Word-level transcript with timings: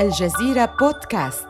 الجزيرة 0.00 0.76
بودكاست. 0.80 1.48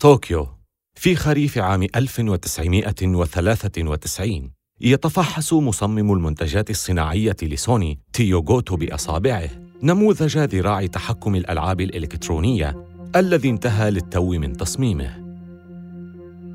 طوكيو 0.00 0.46
في 0.94 1.16
خريف 1.16 1.58
عام 1.58 1.82
1993 1.82 4.50
يتفحص 4.80 5.52
مصمم 5.52 6.12
المنتجات 6.12 6.70
الصناعية 6.70 7.36
لسوني 7.42 8.00
تيو 8.12 8.39
غوتو 8.39 8.76
بأصابعه 8.76 9.50
نموذج 9.82 10.38
ذراع 10.38 10.86
تحكم 10.86 11.34
الألعاب 11.34 11.80
الإلكترونية 11.80 12.86
الذي 13.16 13.50
انتهى 13.50 13.90
للتو 13.90 14.30
من 14.30 14.56
تصميمه. 14.56 15.26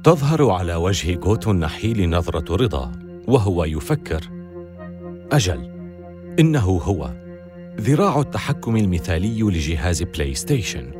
تظهر 0.03 0.49
على 0.49 0.75
وجه 0.75 1.15
غوتو 1.15 1.51
النحيل 1.51 2.09
نظرة 2.09 2.55
رضا 2.55 2.91
وهو 3.27 3.63
يفكر. 3.63 4.29
أجل 5.31 5.71
إنه 6.39 6.81
هو 6.83 7.30
ذراع 7.79 8.19
التحكم 8.19 8.77
المثالي 8.77 9.41
لجهاز 9.41 10.03
بلاي 10.03 10.33
ستيشن 10.33 10.91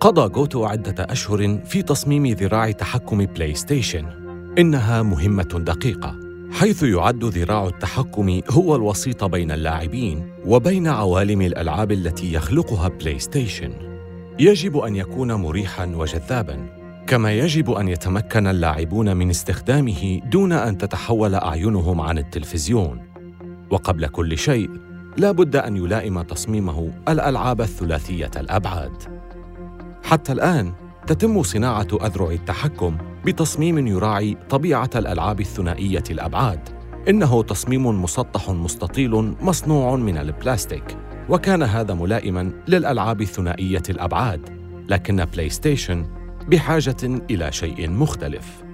قضى 0.00 0.20
غوتو 0.20 0.64
عدة 0.64 1.04
أشهر 1.04 1.58
في 1.64 1.82
تصميم 1.82 2.26
ذراع 2.26 2.70
تحكم 2.70 3.26
بلاي 3.26 3.54
ستيشن 3.54 4.04
إنها 4.58 5.02
مهمة 5.02 5.42
دقيقة 5.42 6.14
حيث 6.52 6.82
يعد 6.82 7.24
ذراع 7.24 7.66
التحكم 7.66 8.40
هو 8.50 8.76
الوسيط 8.76 9.24
بين 9.24 9.50
اللاعبين 9.50 10.30
وبين 10.46 10.86
عوالم 10.86 11.42
الألعاب 11.42 11.92
التي 11.92 12.32
يخلقها 12.32 12.88
بلاي 12.88 13.18
ستيشن 13.18 13.72
يجب 14.38 14.76
أن 14.76 14.96
يكون 14.96 15.32
مريحاً 15.32 15.86
وجذاباً 15.86 16.78
كما 17.06 17.32
يجب 17.32 17.70
أن 17.70 17.88
يتمكن 17.88 18.46
اللاعبون 18.46 19.16
من 19.16 19.30
استخدامه 19.30 20.20
دون 20.24 20.52
أن 20.52 20.78
تتحول 20.78 21.34
أعينهم 21.34 22.00
عن 22.00 22.18
التلفزيون. 22.18 23.02
وقبل 23.70 24.06
كل 24.06 24.38
شيء 24.38 24.70
لا 25.18 25.32
بد 25.32 25.56
أن 25.56 25.76
يلائم 25.76 26.22
تصميمه 26.22 26.92
الألعاب 27.08 27.60
الثلاثية 27.60 28.30
الأبعاد. 28.36 28.92
حتى 30.04 30.32
الآن 30.32 30.72
تتم 31.06 31.42
صناعة 31.42 31.88
أذرع 32.02 32.30
التحكم 32.30 32.96
بتصميم 33.24 33.86
يراعي 33.86 34.36
طبيعة 34.50 34.90
الألعاب 34.96 35.40
الثنائية 35.40 36.04
الأبعاد. 36.10 36.60
إنه 37.08 37.42
تصميم 37.42 38.02
مسطح 38.02 38.50
مستطيل 38.50 39.34
مصنوع 39.40 39.96
من 39.96 40.18
البلاستيك 40.18 40.96
وكان 41.28 41.62
هذا 41.62 41.94
ملائما 41.94 42.52
للألعاب 42.68 43.20
الثنائية 43.20 43.82
الأبعاد 43.90 44.40
لكن 44.88 45.24
بلاي 45.24 45.48
ستيشن 45.48 46.06
بحاجة 46.48 47.20
إلى 47.30 47.52
شيء 47.52 47.90
مختلف. 47.90 48.64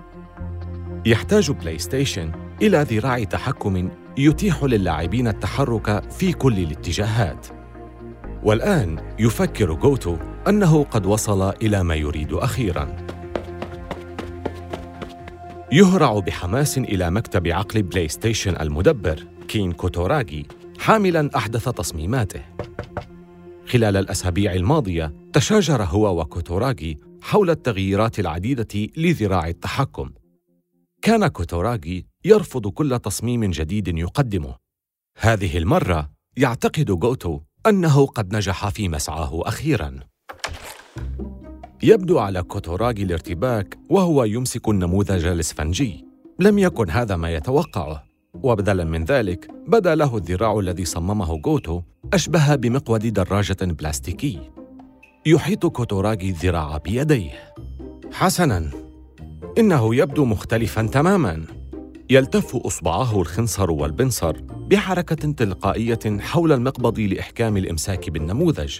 يحتاج 1.06 1.50
بلاي 1.50 1.78
ستيشن 1.78 2.32
إلى 2.62 2.86
ذراع 2.90 3.24
تحكم 3.24 3.88
يتيح 4.18 4.64
للاعبين 4.64 5.28
التحرك 5.28 6.12
في 6.12 6.32
كل 6.32 6.58
الاتجاهات. 6.58 7.46
والآن 8.42 9.14
يفكر 9.18 9.72
غوتو 9.72 10.16
أنه 10.48 10.84
قد 10.84 11.06
وصل 11.06 11.48
إلى 11.62 11.82
ما 11.82 11.94
يريد 11.94 12.32
أخيراً. 12.32 12.96
يهرع 15.72 16.18
بحماس 16.18 16.78
إلى 16.78 17.10
مكتب 17.10 17.48
عقل 17.48 17.82
بلاي 17.82 18.08
ستيشن 18.08 18.56
المدبر 18.60 19.26
كين 19.48 19.72
كوتوراغي 19.72 20.46
حاملاً 20.78 21.30
أحدث 21.36 21.68
تصميماته. 21.68 22.42
خلال 23.66 23.96
الأسابيع 23.96 24.52
الماضية 24.52 25.14
تشاجر 25.32 25.82
هو 25.82 26.20
وكوتوراغي 26.20 26.96
حول 27.22 27.50
التغييرات 27.50 28.20
العديدة 28.20 28.88
لذراع 28.96 29.48
التحكم. 29.48 30.10
كان 31.02 31.26
كوتوراغي 31.26 32.13
يرفض 32.26 32.68
كل 32.68 32.98
تصميم 32.98 33.50
جديد 33.50 33.98
يقدمه. 33.98 34.54
هذه 35.18 35.58
المرة 35.58 36.10
يعتقد 36.36 36.90
غوتو 36.90 37.40
أنه 37.66 38.06
قد 38.06 38.36
نجح 38.36 38.68
في 38.68 38.88
مسعاه 38.88 39.42
أخيراً. 39.44 40.00
يبدو 41.82 42.18
على 42.18 42.42
كوتوراغي 42.42 43.02
الارتباك 43.02 43.78
وهو 43.90 44.24
يمسك 44.24 44.68
النموذج 44.68 45.26
الإسفنجي. 45.26 46.04
لم 46.38 46.58
يكن 46.58 46.90
هذا 46.90 47.16
ما 47.16 47.34
يتوقعه. 47.34 48.04
وبدلا 48.42 48.84
من 48.84 49.04
ذلك 49.04 49.50
بدا 49.68 49.94
له 49.94 50.16
الذراع 50.16 50.58
الذي 50.58 50.84
صممه 50.84 51.40
غوتو 51.46 51.82
أشبه 52.12 52.54
بمقود 52.54 53.06
دراجة 53.06 53.56
بلاستيكي. 53.62 54.50
يحيط 55.26 55.66
كوتوراغي 55.66 56.28
الذراع 56.28 56.76
بيديه. 56.76 57.54
حسناً. 58.12 58.70
إنه 59.58 59.94
يبدو 59.94 60.24
مختلفاً 60.24 60.86
تماماً. 60.86 61.63
يلتف 62.10 62.56
اصبعاه 62.56 63.20
الخنصر 63.20 63.70
والبنصر 63.70 64.36
بحركة 64.70 65.32
تلقائية 65.32 66.20
حول 66.20 66.52
المقبض 66.52 66.98
لإحكام 66.98 67.56
الإمساك 67.56 68.10
بالنموذج. 68.10 68.78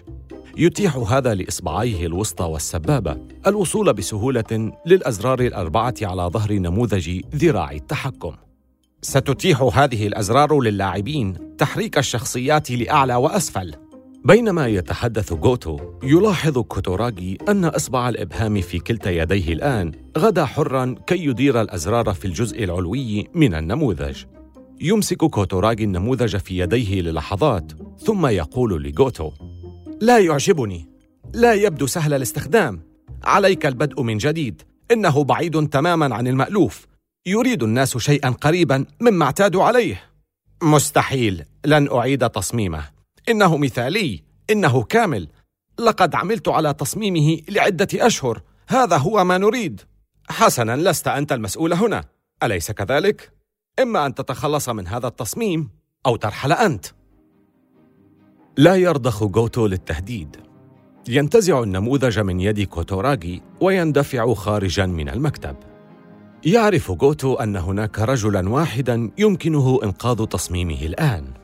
يتيح 0.57 0.97
هذا 0.97 1.35
لإصبعيه 1.35 2.07
الوسطى 2.07 2.45
والسبابة 2.45 3.17
الوصول 3.47 3.93
بسهولة 3.93 4.73
للأزرار 4.87 5.41
الأربعة 5.41 5.95
على 6.03 6.23
ظهر 6.23 6.53
نموذج 6.53 7.21
ذراع 7.35 7.73
التحكم. 7.73 8.33
ستتيح 9.03 9.63
هذه 9.63 10.07
الأزرار 10.07 10.61
للاعبين 10.61 11.57
تحريك 11.59 11.99
الشخصيات 11.99 12.71
لأعلى 12.71 13.15
وأسفل. 13.15 13.75
بينما 14.25 14.67
يتحدث 14.67 15.33
غوتو 15.33 15.79
يلاحظ 16.03 16.59
كوتوراغي 16.59 17.39
أن 17.49 17.65
إصبع 17.65 18.09
الإبهام 18.09 18.61
في 18.61 18.79
كلتا 18.79 19.11
يديه 19.11 19.53
الآن 19.53 19.93
غدا 20.19 20.45
حرا 20.45 20.95
كي 21.07 21.25
يدير 21.25 21.61
الأزرار 21.61 22.15
في 22.15 22.25
الجزء 22.25 22.65
العلوي 22.65 23.29
من 23.35 23.55
النموذج. 23.55 24.25
يمسك 24.81 25.17
كوتوراغي 25.17 25.85
النموذج 25.85 26.37
في 26.37 26.59
يديه 26.59 27.01
للحظات 27.01 27.73
ثم 27.99 28.27
يقول 28.27 28.83
لغوتو 28.83 29.31
لا 30.01 30.19
يعجبني 30.19 30.89
لا 31.35 31.53
يبدو 31.53 31.87
سهل 31.87 32.15
الاستخدام. 32.15 32.83
عليك 33.25 33.67
البدء 33.67 34.03
من 34.03 34.19
جديد 34.19 34.63
إنه 34.91 35.25
بعيد 35.25 35.69
تماما 35.69 36.15
عن 36.15 36.27
المألوف. 36.27 36.87
يريد 37.27 37.63
الناس 37.63 37.99
شيئا 37.99 38.31
قريبا 38.31 38.85
مما 39.01 39.25
اعتادوا 39.25 39.65
عليه. 39.65 40.03
مستحيل 40.63 41.45
لن 41.65 41.89
أعيد 41.93 42.31
تصميمه. 42.31 42.94
إنه 43.29 43.57
مثالي 43.57 44.23
إنه 44.51 44.83
كامل. 44.83 45.29
لقد 45.79 46.15
عملت 46.15 46.49
على 46.49 46.75
تصميمه 46.75 47.41
لعدة 47.49 47.89
أشهر. 47.95 48.43
هذا 48.69 48.97
هو 48.97 49.25
ما 49.25 49.39
نريد. 49.39 49.81
حسنا 50.29 50.77
لست 50.77 51.09
أنت 51.09 51.33
المسؤول 51.33 51.73
هنا. 51.73 52.05
أليس 52.43 52.71
كذلك؟ 52.71 53.33
إما 53.81 54.07
أن 54.07 54.15
تتخلص 54.15 54.69
من 54.69 54.87
هذا 54.87 55.07
التصميم 55.07 55.71
أو 56.07 56.17
ترحل 56.17 56.53
أنت. 56.53 56.87
لا 58.57 58.77
يرضخ 58.77 59.23
غوتو 59.23 59.67
للتهديد. 59.67 60.37
ينتزع 61.09 61.63
النموذج 61.63 62.19
من 62.19 62.41
يد 62.41 62.61
كوتوراغي 62.61 63.43
ويندفع 63.61 64.35
خارجا 64.35 64.87
من 64.87 65.09
المكتب. 65.09 65.57
يعرف 66.45 66.91
غوتو 66.91 67.35
أن 67.35 67.57
هناك 67.57 67.99
رجلا 67.99 68.49
واحدا 68.49 69.11
يمكنه 69.19 69.81
إنقاذ 69.85 70.27
تصميمه 70.27 70.83
الآن. 70.83 71.44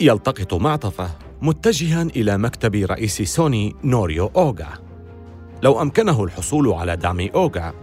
يلتقط 0.00 0.54
معطفه 0.54 1.10
متجها 1.42 2.02
إلى 2.02 2.38
مكتب 2.38 2.74
رئيس 2.74 3.22
سوني 3.22 3.76
نوريو 3.84 4.30
أوغا. 4.36 4.68
لو 5.62 5.82
أمكنه 5.82 6.24
الحصول 6.24 6.68
على 6.68 6.96
دعم 6.96 7.20
أوغا 7.34 7.74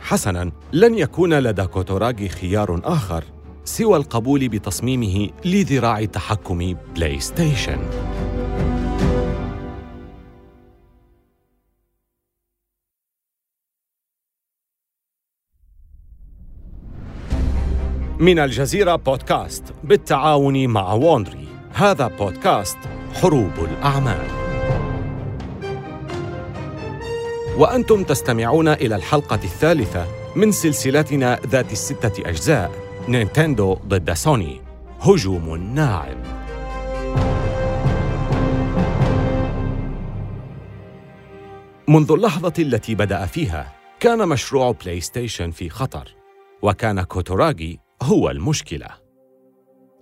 حسنا 0.00 0.52
لن 0.72 0.98
يكون 0.98 1.34
لدى 1.38 1.66
كوتوراغي 1.66 2.28
خيار 2.28 2.80
آخر 2.84 3.24
سوى 3.64 3.96
القبول 3.96 4.48
بتصميمه 4.48 5.30
لذراع 5.44 6.04
تحكم 6.04 6.76
بلاي 6.96 7.20
ستيشن 7.20 7.78
من 18.20 18.38
الجزيرة 18.38 18.96
بودكاست 18.96 19.64
بالتعاون 19.84 20.66
مع 20.66 20.92
Wondery. 20.92 21.47
هذا 21.78 22.06
بودكاست 22.06 22.78
حروب 23.14 23.52
الأعمال. 23.58 24.26
وأنتم 27.58 28.04
تستمعون 28.04 28.68
إلى 28.68 28.96
الحلقة 28.96 29.40
الثالثة 29.44 30.06
من 30.36 30.52
سلسلتنا 30.52 31.40
ذات 31.46 31.72
الستة 31.72 32.28
أجزاء 32.28 32.72
نينتندو 33.08 33.74
ضد 33.74 34.12
سوني 34.12 34.60
هجوم 35.00 35.56
ناعم. 35.56 36.22
منذ 41.88 42.12
اللحظة 42.12 42.52
التي 42.58 42.94
بدأ 42.94 43.26
فيها 43.26 43.72
كان 44.00 44.28
مشروع 44.28 44.70
بلاي 44.70 45.00
ستيشن 45.00 45.50
في 45.50 45.68
خطر 45.68 46.14
وكان 46.62 47.02
كوتوراغي 47.02 47.78
هو 48.02 48.30
المشكلة. 48.30 48.88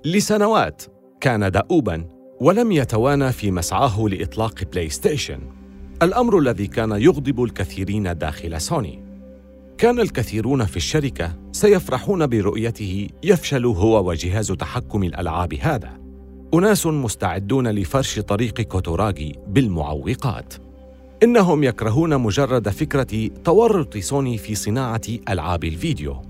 لسنوات 0.05 0.95
كان 1.20 1.50
دؤوبا 1.50 2.04
ولم 2.40 2.72
يتوانى 2.72 3.32
في 3.32 3.50
مسعاه 3.50 4.00
لإطلاق 4.08 4.64
بلاي 4.72 4.88
ستيشن 4.88 5.38
الأمر 6.02 6.38
الذي 6.38 6.66
كان 6.66 6.90
يغضب 6.90 7.42
الكثيرين 7.44 8.18
داخل 8.18 8.60
سوني. 8.60 9.04
كان 9.78 10.00
الكثيرون 10.00 10.64
في 10.64 10.76
الشركة 10.76 11.32
سيفرحون 11.52 12.26
برؤيته 12.26 13.08
يفشل 13.22 13.66
هو 13.66 14.08
وجهاز 14.08 14.52
تحكم 14.52 15.02
الألعاب 15.02 15.54
هذا. 15.54 15.98
أناس 16.54 16.86
مستعدون 16.86 17.69
لفرش 17.69 18.19
طريق 18.20 18.60
كوتوراغي 18.60 19.32
بالمعوقات. 19.48 20.54
إنهم 21.22 21.64
يكرهون 21.64 22.19
مجرد 22.19 22.69
فكرة 22.69 23.30
تورط 23.44 23.96
سوني 23.96 24.38
في 24.38 24.54
صناعة 24.54 25.02
ألعاب 25.28 25.64
الفيديو. 25.64 26.22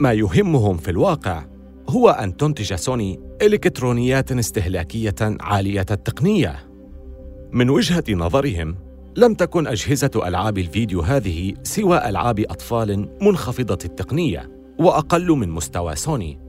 ما 0.00 0.12
يهمهم 0.12 0.76
في 0.76 0.90
الواقع 0.90 1.44
هو 1.88 2.08
أن 2.08 2.36
تنتج 2.36 2.74
سوني 2.74 3.27
إلكترونيات 3.42 4.32
استهلاكية 4.32 5.14
عالية 5.20 5.86
التقنية. 5.90 6.56
من 7.52 7.70
وجهة 7.70 8.04
نظرهم 8.10 8.76
لم 9.16 9.34
تكن 9.34 9.66
أجهزة 9.66 10.10
ألعاب 10.26 10.58
الفيديو 10.58 11.00
هذه 11.00 11.54
سوى 11.62 12.08
ألعاب 12.08 12.40
أطفال 12.40 13.08
منخفضة 13.22 13.78
التقنية 13.84 14.50
وأقل 14.78 15.30
من 15.30 15.48
مستوى 15.48 15.96
سوني. 15.96 16.40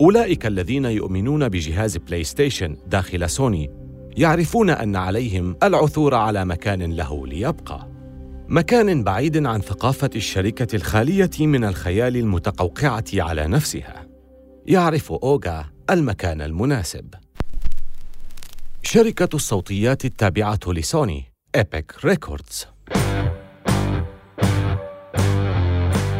أولئك 0.00 0.46
الذين 0.46 0.84
يؤمنون 0.84 1.48
بجهاز 1.48 1.96
بلاي 1.96 2.24
ستيشن 2.24 2.76
داخل 2.86 3.30
سوني 3.30 3.70
يعرفون 4.16 4.70
أن 4.70 4.96
عليهم 4.96 5.56
العثور 5.62 6.14
على 6.14 6.44
مكان 6.44 6.92
له 6.92 7.26
ليبقى. 7.26 7.88
مكان 8.48 9.04
بعيد 9.04 9.46
عن 9.46 9.60
ثقافة 9.60 10.10
الشركة 10.16 10.76
الخالية 10.76 11.30
من 11.40 11.64
الخيال 11.64 12.16
المتقوقعة 12.16 13.04
على 13.14 13.46
نفسها. 13.46 14.06
يعرف 14.66 15.12
أوغا 15.12 15.75
المكان 15.90 16.40
المناسب. 16.40 17.14
شركة 18.82 19.28
الصوتيات 19.34 20.04
التابعة 20.04 20.58
لسوني 20.66 21.32
إيبك 21.54 21.94
ريكوردز 22.04 22.66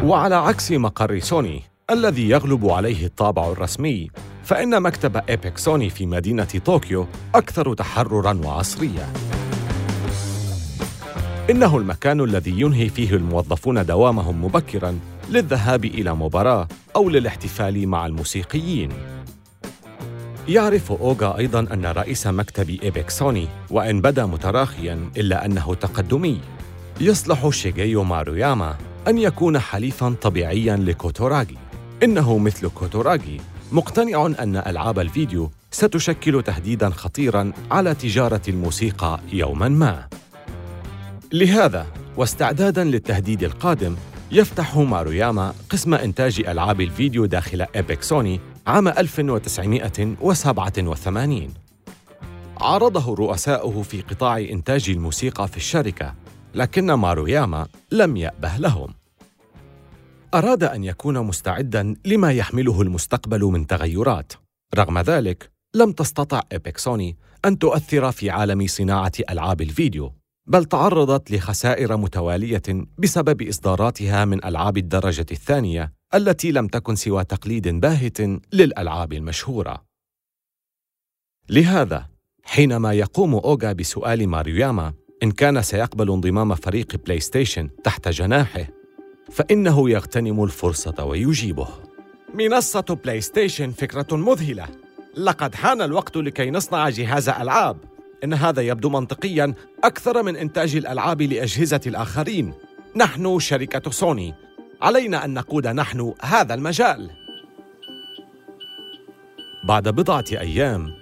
وعلى 0.03 0.35
عكس 0.35 0.71
مقر 0.71 1.19
سوني 1.19 1.63
الذي 1.89 2.29
يغلب 2.29 2.69
عليه 2.69 3.05
الطابع 3.05 3.51
الرسمي 3.51 4.09
فإن 4.43 4.81
مكتب 4.81 5.17
إيبك 5.29 5.57
سوني 5.57 5.89
في 5.89 6.05
مدينة 6.05 6.61
طوكيو 6.65 7.07
أكثر 7.35 7.73
تحرراً 7.73 8.41
وعصرية 8.45 9.13
إنه 11.49 11.77
المكان 11.77 12.21
الذي 12.21 12.61
ينهي 12.61 12.89
فيه 12.89 13.15
الموظفون 13.15 13.85
دوامهم 13.85 14.45
مبكراً 14.45 14.99
للذهاب 15.29 15.85
إلى 15.85 16.15
مباراة 16.15 16.67
أو 16.95 17.09
للاحتفال 17.09 17.87
مع 17.87 18.05
الموسيقيين. 18.05 19.16
يعرف 20.47 20.91
أوغا 20.91 21.37
أيضا 21.37 21.59
أن 21.59 21.85
رئيس 21.85 22.27
مكتب 22.27 22.69
إيبك 22.69 23.09
سوني 23.09 23.47
وإن 23.69 24.01
بدا 24.01 24.25
متراخيا 24.25 25.09
إلا 25.17 25.45
أنه 25.45 25.73
تقدمي. 25.75 26.41
يصلح 27.01 27.49
شيغيو 27.49 28.03
ماروياما 28.03 28.75
أن 29.07 29.17
يكون 29.17 29.59
حليفا 29.59 30.15
طبيعيا 30.21 30.75
لكوتوراغي. 30.75 31.57
إنه 32.03 32.37
مثل 32.37 32.69
كوتوراغي 32.69 33.41
مقتنع 33.71 34.25
أن 34.25 34.55
ألعاب 34.55 34.99
الفيديو 34.99 35.51
ستشكل 35.71 36.43
تهديدا 36.43 36.89
خطيرا 36.89 37.51
على 37.71 37.93
تجارة 37.93 38.41
الموسيقى 38.47 39.19
يوما 39.33 39.69
ما. 39.69 40.07
لهذا 41.33 41.87
واستعدادا 42.17 42.83
للتهديد 42.83 43.43
القادم 43.43 43.95
يفتح 44.31 44.77
ماروياما 44.77 45.53
قسم 45.69 45.93
إنتاج 45.93 46.43
ألعاب 46.47 46.81
الفيديو 46.81 47.25
داخل 47.25 47.65
إيبك 47.75 48.03
سوني 48.03 48.39
عام 48.67 48.87
1987 48.87 51.53
عارضه 52.57 53.15
رؤساؤه 53.15 53.81
في 53.81 54.01
قطاع 54.01 54.37
إنتاج 54.37 54.89
الموسيقى 54.89 55.47
في 55.47 55.57
الشركة 55.57 56.15
لكن 56.55 56.93
ماروياما 56.93 57.67
لم 57.91 58.17
يأبه 58.17 58.57
لهم. 58.57 58.93
أراد 60.33 60.63
أن 60.63 60.83
يكون 60.83 61.19
مستعداً 61.19 61.95
لما 62.05 62.31
يحمله 62.31 62.81
المستقبل 62.81 63.43
من 63.43 63.67
تغيرات. 63.67 64.33
رغم 64.75 64.99
ذلك 64.99 65.51
لم 65.75 65.91
تستطع 65.91 66.41
إيبك 66.51 66.77
سوني 66.77 67.17
أن 67.45 67.59
تؤثر 67.59 68.11
في 68.11 68.29
عالم 68.29 68.67
صناعة 68.67 69.11
ألعاب 69.29 69.61
الفيديو 69.61 70.13
بل 70.47 70.65
تعرضت 70.65 71.31
لخسائر 71.31 71.97
متوالية 71.97 72.63
بسبب 72.97 73.41
إصداراتها 73.41 74.25
من 74.25 74.45
ألعاب 74.45 74.77
الدرجة 74.77 75.25
الثانية 75.31 75.96
التي 76.15 76.51
لم 76.51 76.67
تكن 76.67 76.95
سوى 76.95 77.23
تقليد 77.23 77.67
باهت 77.67 78.17
للألعاب 78.53 79.13
المشهورة. 79.13 79.85
لهذا 81.49 82.07
حينما 82.43 82.93
يقوم 82.93 83.33
أوغا 83.33 83.73
بسؤال 83.73 84.27
ماريوياما 84.29 84.93
إن 85.23 85.31
كان 85.31 85.61
سيقبل 85.61 86.11
انضمام 86.11 86.55
فريق 86.55 86.95
بلاي 87.05 87.19
ستيشن 87.19 87.69
تحت 87.83 88.07
جناحه 88.07 88.67
فإنه 89.31 89.89
يغتنم 89.89 90.43
الفرصة 90.43 91.05
ويجيبه. 91.05 91.67
منصة 92.33 92.99
بلاي 93.03 93.21
ستيشن 93.21 93.71
فكرة 93.71 94.15
مذهلة. 94.15 94.67
لقد 95.17 95.55
حان 95.55 95.81
الوقت 95.81 96.17
لكي 96.17 96.51
نصنع 96.51 96.89
جهاز 96.89 97.29
ألعاب. 97.29 97.77
إن 98.23 98.33
هذا 98.33 98.61
يبدو 98.61 98.89
منطقيا 98.89 99.53
أكثر 99.83 100.23
من 100.23 100.35
إنتاج 100.35 100.75
الألعاب 100.75 101.21
لأجهزة 101.21 101.81
الآخرين. 101.87 102.53
نحن 102.95 103.39
شركة 103.39 103.91
سوني. 103.91 104.46
علينا 104.81 105.25
أن 105.25 105.33
نقود 105.33 105.67
نحن 105.67 106.13
هذا 106.21 106.53
المجال. 106.53 107.11
بعد 109.63 109.89
بضعة 109.89 110.25
أيام 110.31 110.93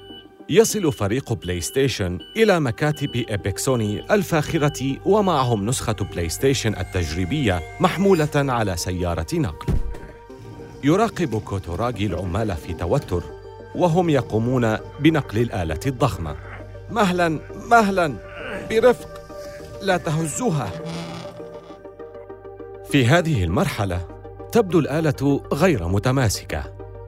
يصل 0.50 0.92
فريق 0.92 1.34
بلاي 1.34 1.62
ستيشن 1.62 2.20
إلى 2.38 2.60
مكاتب 2.60 3.16
إيبك 3.16 3.58
سوني 3.58 4.14
الفاخرة 4.14 4.98
ومعهم 5.06 5.66
نسخة 5.66 5.94
بلاي 5.94 6.30
ستيشن 6.30 6.76
التجريبية 6.76 7.62
محمولة 7.80 8.30
على 8.36 8.78
سيارة 8.78 9.28
نقل. 9.34 9.74
يراقب 10.84 11.42
كوتوراغي 11.42 12.06
العمال 12.06 12.56
في 12.56 12.74
توتر 12.74 13.24
وهم 13.76 14.10
يقومون 14.10 14.78
بنقل 15.00 15.38
الآلة 15.42 15.80
الضخمة. 15.88 16.36
مهلا 16.92 17.40
مهلا 17.70 18.16
برفق 18.70 19.10
لا 19.82 19.98
تهزوها. 19.98 20.72
في 22.96 23.06
هذه 23.06 23.44
المرحلة 23.44 24.08
تبدو 24.52 24.80
الآلة 24.80 25.42
غير 25.54 25.88
متماسكة 25.88 26.64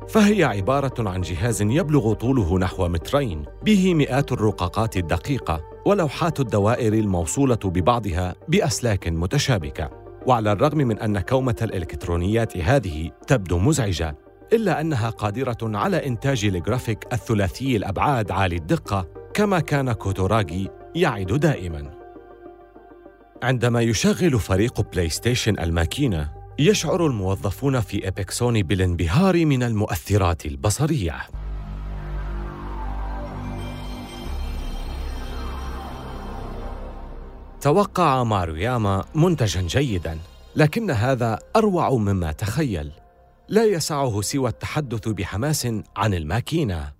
فهي 0.10 0.44
عبارة 0.44 1.10
عن 1.10 1.22
جهاز 1.22 1.62
يبلغ 1.62 2.14
طوله 2.14 2.60
نحو 2.60 2.88
مترين 2.88 3.46
به 3.64 3.94
مئات 3.94 4.32
الرقاقات 4.32 4.98
الدقيقة 4.98 5.64
ولوحات 5.86 6.40
الدوائر 6.40 6.94
الموصولة 6.94 7.60
ببعضها 7.64 8.36
بأسلاك 8.48 9.08
متشابكة. 9.08 9.90
وعلى 10.26 10.52
الرغم 10.52 10.78
من 10.78 11.00
أن 11.00 11.20
كومة 11.20 11.56
الإلكترونيات 11.62 12.58
هذه 12.58 13.12
تبدو 13.28 13.58
مزعجة 13.58 14.16
إلا 14.54 14.82
أنها 14.82 15.10
قادرة 15.10 15.58
على 15.64 16.08
إنتاج 16.08 16.46
الجرافيك 16.46 17.14
الثلاثي 17.14 17.78
الأبعاد 17.78 18.32
عالي 18.32 18.56
الدقة 18.56 19.08
كما 19.34 19.60
كان 19.60 19.92
كوتوراغي 19.92 20.70
يعد 20.96 21.34
دائما. 21.34 21.97
عندما 23.44 23.82
يشغل 23.82 24.40
فريق 24.40 24.82
بلاي 24.82 25.10
ستيشن 25.10 25.60
الماكينة 25.60 26.30
يشعر 26.60 27.06
الموظفون 27.06 27.80
في 27.80 28.06
إيبك 28.06 28.31
سوني 28.31 28.64
بالانبهار 28.64 29.46
من 29.46 29.64
المؤثرات 29.64 30.46
البصرية. 30.46 31.16
توقع 37.62 38.24
ماروياما 38.24 39.06
منتجا 39.16 39.62
جيدا 39.62 40.20
لكن 40.56 40.92
هذا 40.92 41.40
أروع 41.56 41.90
مما 41.90 42.32
تخيل. 42.32 42.92
لا 43.50 43.66
يسعه 43.66 44.22
سوى 44.22 44.50
التحدث 44.50 45.08
بحماس 45.08 45.68
عن 45.96 46.14
الماكينة. 46.14 46.92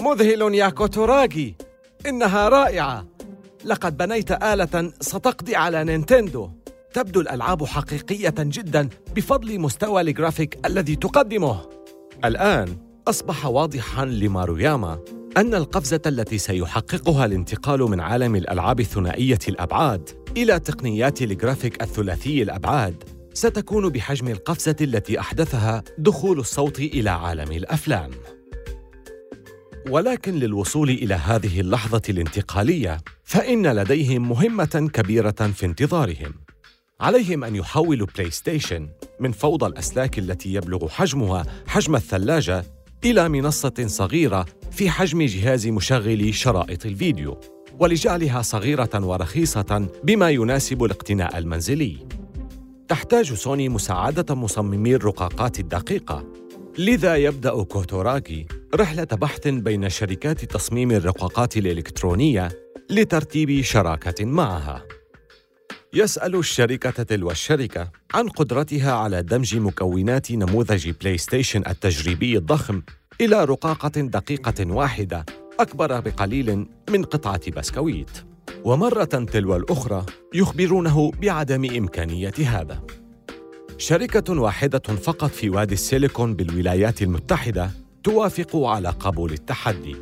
مذهل 0.00 0.54
يا 0.54 0.68
كوتوراغي 0.68 1.54
إنها 2.06 2.48
رائعة! 2.48 3.17
لقد 3.64 3.96
بنيت 3.96 4.32
آلة 4.32 4.92
ستقضي 5.00 5.56
على 5.56 5.84
نينتندو. 5.84 6.50
تبدو 6.92 7.20
الألعاب 7.20 7.64
حقيقية 7.64 8.34
جدا 8.38 8.88
بفضل 9.16 9.60
مستوى 9.60 10.00
الجرافيك 10.00 10.66
الذي 10.66 10.96
تقدمه. 10.96 11.60
الآن 12.24 12.76
أصبح 13.08 13.46
واضحا 13.46 14.04
لماروياما 14.04 14.98
أن 15.36 15.54
القفزة 15.54 16.00
التي 16.06 16.38
سيحققها 16.38 17.24
الانتقال 17.24 17.80
من 17.80 18.00
عالم 18.00 18.36
الألعاب 18.36 18.80
الثنائية 18.80 19.38
الأبعاد 19.48 20.10
إلى 20.36 20.60
تقنيات 20.60 21.22
الجرافيك 21.22 21.82
الثلاثي 21.82 22.42
الأبعاد 22.42 23.04
ستكون 23.34 23.88
بحجم 23.88 24.28
القفزة 24.28 24.76
التي 24.80 25.20
أحدثها 25.20 25.82
دخول 25.98 26.38
الصوت 26.38 26.78
إلى 26.78 27.10
عالم 27.10 27.52
الأفلام. 27.52 28.10
ولكن 29.90 30.34
للوصول 30.34 30.90
إلى 30.90 31.14
هذه 31.14 31.60
اللحظة 31.60 32.02
الانتقالية 32.08 33.00
فإن 33.28 33.66
لديهم 33.66 34.28
مهمة 34.28 34.90
كبيرة 34.92 35.30
في 35.30 35.66
انتظارهم. 35.66 36.34
عليهم 37.00 37.44
أن 37.44 37.56
يحولوا 37.56 38.06
بلاي 38.16 38.30
ستيشن 38.30 38.88
من 39.20 39.32
فوضى 39.32 39.66
الأسلاك 39.66 40.18
التي 40.18 40.54
يبلغ 40.54 40.88
حجمها 40.88 41.46
حجم 41.66 41.96
الثلاجة 41.96 42.64
إلى 43.04 43.28
منصة 43.28 43.84
صغيرة 43.86 44.46
في 44.70 44.90
حجم 44.90 45.22
جهاز 45.22 45.66
مشغل 45.66 46.34
شرائط 46.34 46.86
الفيديو 46.86 47.40
ولجعلها 47.78 48.42
صغيرة 48.42 49.06
ورخيصة 49.06 49.88
بما 50.04 50.30
يناسب 50.30 50.84
الاقتناء 50.84 51.38
المنزلي. 51.38 51.96
تحتاج 52.88 53.34
سوني 53.34 53.68
مساعدة 53.68 54.34
مصممي 54.34 54.94
الرقاقات 54.94 55.60
الدقيقة. 55.60 56.24
لذا 56.78 57.16
يبدأ 57.16 57.62
كوتوراغي 57.62 58.46
رحلة 58.74 59.04
بحث 59.04 59.48
بين 59.48 59.88
شركات 59.88 60.44
تصميم 60.44 60.90
الرقاقات 60.90 61.56
الإلكترونية 61.56 62.48
لترتيب 62.90 63.60
شراكة 63.60 64.24
معها. 64.24 64.84
يسأل 65.94 66.36
الشركة 66.36 67.02
تلو 67.02 67.30
الشركة 67.30 67.90
عن 68.14 68.28
قدرتها 68.28 68.92
على 68.92 69.22
دمج 69.22 69.56
مكونات 69.56 70.32
نموذج 70.32 70.90
بلاي 70.90 71.18
ستيشن 71.18 71.62
التجريبي 71.66 72.36
الضخم 72.36 72.82
إلى 73.20 73.44
رقاقة 73.44 74.00
دقيقة 74.00 74.72
واحدة 74.72 75.26
أكبر 75.60 76.00
بقليل 76.00 76.66
من 76.90 77.04
قطعة 77.04 77.50
بسكويت. 77.50 78.10
ومرة 78.64 79.04
تلو 79.04 79.56
الأخرى 79.56 80.06
يخبرونه 80.34 81.10
بعدم 81.10 81.64
إمكانية 81.76 82.34
هذا. 82.38 82.82
شركة 83.78 84.40
واحدة 84.40 84.78
فقط 84.78 85.30
في 85.30 85.50
وادي 85.50 85.74
السيليكون 85.74 86.34
بالولايات 86.34 87.02
المتحدة 87.02 87.70
توافق 88.04 88.56
على 88.56 88.88
قبول 88.88 89.32
التحدي. 89.32 89.96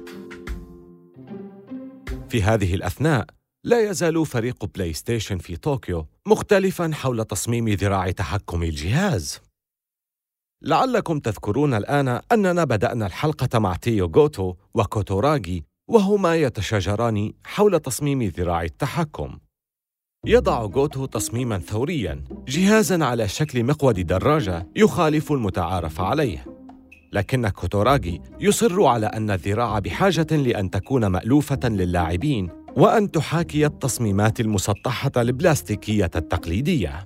في 2.29 2.43
هذه 2.43 2.75
الأثناء 2.75 3.27
لا 3.65 3.91
يزال 3.91 4.27
فريق 4.27 4.65
بلاي 4.65 4.93
ستيشن 4.93 5.39
في 5.39 5.57
طوكيو 5.57 6.07
مختلفا 6.27 6.91
حول 6.95 7.25
تصميم 7.25 7.69
ذراع 7.69 8.11
تحكم 8.11 8.63
الجهاز. 8.63 9.41
لعلكم 10.63 11.21
تذكرون 11.21 11.75
الآن 11.75 12.21
أننا 12.33 12.65
بدأنا 12.65 13.07
الحلقة 13.07 13.59
مع 13.59 13.77
تيو 13.77 14.07
غوتو 14.07 14.55
وكوتوراغي 14.75 15.65
وهما 15.89 16.37
يتشاجران 16.37 17.33
حول 17.45 17.81
تصميم 17.81 18.23
ذراع 18.23 18.63
التحكم. 18.63 19.39
يضع 20.27 20.63
غوتو 20.63 21.07
تصميما 21.07 21.59
ثوريا 21.59 22.25
جهازا 22.49 23.05
على 23.05 23.29
شكل 23.29 23.65
مقود 23.65 24.07
دراجة 24.07 24.69
يخالف 24.77 25.33
المتعارف 25.33 26.01
عليه. 26.01 26.45
لكن 27.13 27.49
كوتوراغي 27.49 28.21
يصر 28.41 28.85
على 28.85 29.07
أن 29.07 29.31
الذراع 29.31 29.79
بحاجة 29.79 30.37
لأن 30.37 30.71
تكون 30.71 31.07
مألوفة 31.07 31.69
للاعبين 31.69 32.49
وأن 32.77 33.11
تحاكي 33.11 33.67
التصميمات 33.67 34.41
المسطحة 34.41 35.13
البلاستيكية 35.17 36.11
التقليدية. 36.17 37.05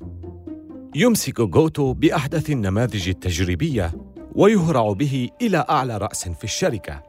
يمسك 0.95 1.41
غوتو 1.41 1.93
بأحدث 1.93 2.51
النماذج 2.51 3.09
التجريبية 3.09 3.93
ويهرع 4.35 4.93
به 4.93 5.29
إلى 5.43 5.65
أعلى 5.71 5.99
رأس 5.99 6.29
في 6.29 6.45
الشركة. 6.45 7.03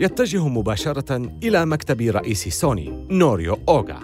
يتجه 0.00 0.48
مباشرة 0.48 1.16
إلى 1.42 1.66
مكتب 1.66 2.00
رئيس 2.00 2.48
سوني 2.48 3.06
نوريو 3.10 3.58
أوغا. 3.68 4.00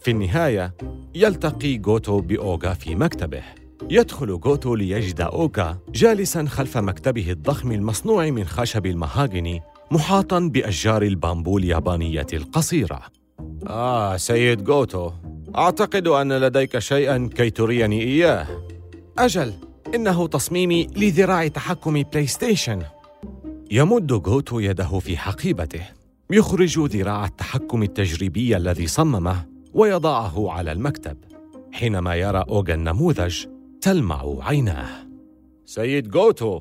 في 0.00 0.10
النهاية 0.10 0.74
يلتقي 1.14 1.80
غوتو 1.86 2.20
بأوغا 2.20 2.74
في 2.74 2.94
مكتبه. 2.94 3.42
يدخل 3.90 4.30
غوتو 4.30 4.74
ليجد 4.74 5.20
أوغا 5.20 5.78
جالسا 5.94 6.44
خلف 6.44 6.78
مكتبه 6.78 7.30
الضخم 7.30 7.72
المصنوع 7.72 8.30
من 8.30 8.44
خشب 8.44 8.86
المهاجني 8.86 9.62
محاطا 9.90 10.40
بأشجار 10.40 11.02
البامبو 11.02 11.58
اليابانية 11.58 12.26
القصيرة. 12.32 13.02
آه 13.66 14.16
سيد 14.16 14.70
غوتو، 14.70 15.10
أعتقد 15.56 16.08
أن 16.08 16.32
لديك 16.32 16.78
شيئا 16.78 17.30
كي 17.36 17.50
تريني 17.50 18.02
إياه. 18.02 18.46
أجل، 19.18 19.52
إنه 19.94 20.26
تصميمي 20.26 20.86
لذراع 20.96 21.48
تحكم 21.48 22.02
بلاي 22.02 22.26
ستيشن. 22.26 22.82
يمد 23.70 24.12
غوتو 24.12 24.60
يده 24.60 24.98
في 24.98 25.16
حقيبته، 25.16 25.82
يخرج 26.30 26.78
ذراع 26.78 27.24
التحكم 27.24 27.82
التجريبي 27.82 28.56
الذي 28.56 28.86
صممه 28.86 29.46
ويضعه 29.74 30.50
على 30.50 30.72
المكتب. 30.72 31.16
حينما 31.72 32.14
يرى 32.14 32.44
أوغا 32.48 32.74
النموذج، 32.74 33.46
تلمع 33.80 34.36
عيناه. 34.40 35.06
سيد 35.64 36.16
غوتو، 36.16 36.60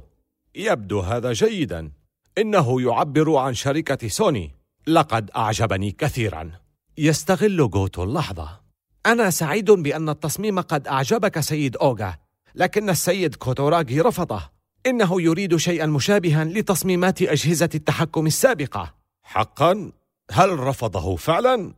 يبدو 0.55 0.99
هذا 0.99 1.33
جيدا. 1.33 1.91
إنه 2.37 2.81
يعبر 2.81 3.35
عن 3.35 3.53
شركة 3.53 4.07
سوني. 4.07 4.51
لقد 4.87 5.31
أعجبني 5.35 5.91
كثيرا. 5.91 6.51
يستغل 6.97 7.61
غوتو 7.61 8.03
اللحظة. 8.03 8.59
أنا 9.05 9.29
سعيد 9.29 9.71
بأن 9.71 10.09
التصميم 10.09 10.59
قد 10.59 10.87
أعجبك 10.87 11.39
سيد 11.39 11.77
أوغا، 11.77 12.17
لكن 12.55 12.89
السيد 12.89 13.35
كوتوراغي 13.35 14.01
رفضه. 14.01 14.49
إنه 14.85 15.21
يريد 15.21 15.55
شيئا 15.55 15.85
مشابها 15.85 16.43
لتصميمات 16.43 17.21
أجهزة 17.21 17.69
التحكم 17.75 18.27
السابقة. 18.27 18.93
حقا؟ 19.23 19.91
هل 20.31 20.59
رفضه 20.59 21.15
فعلا؟ 21.15 21.73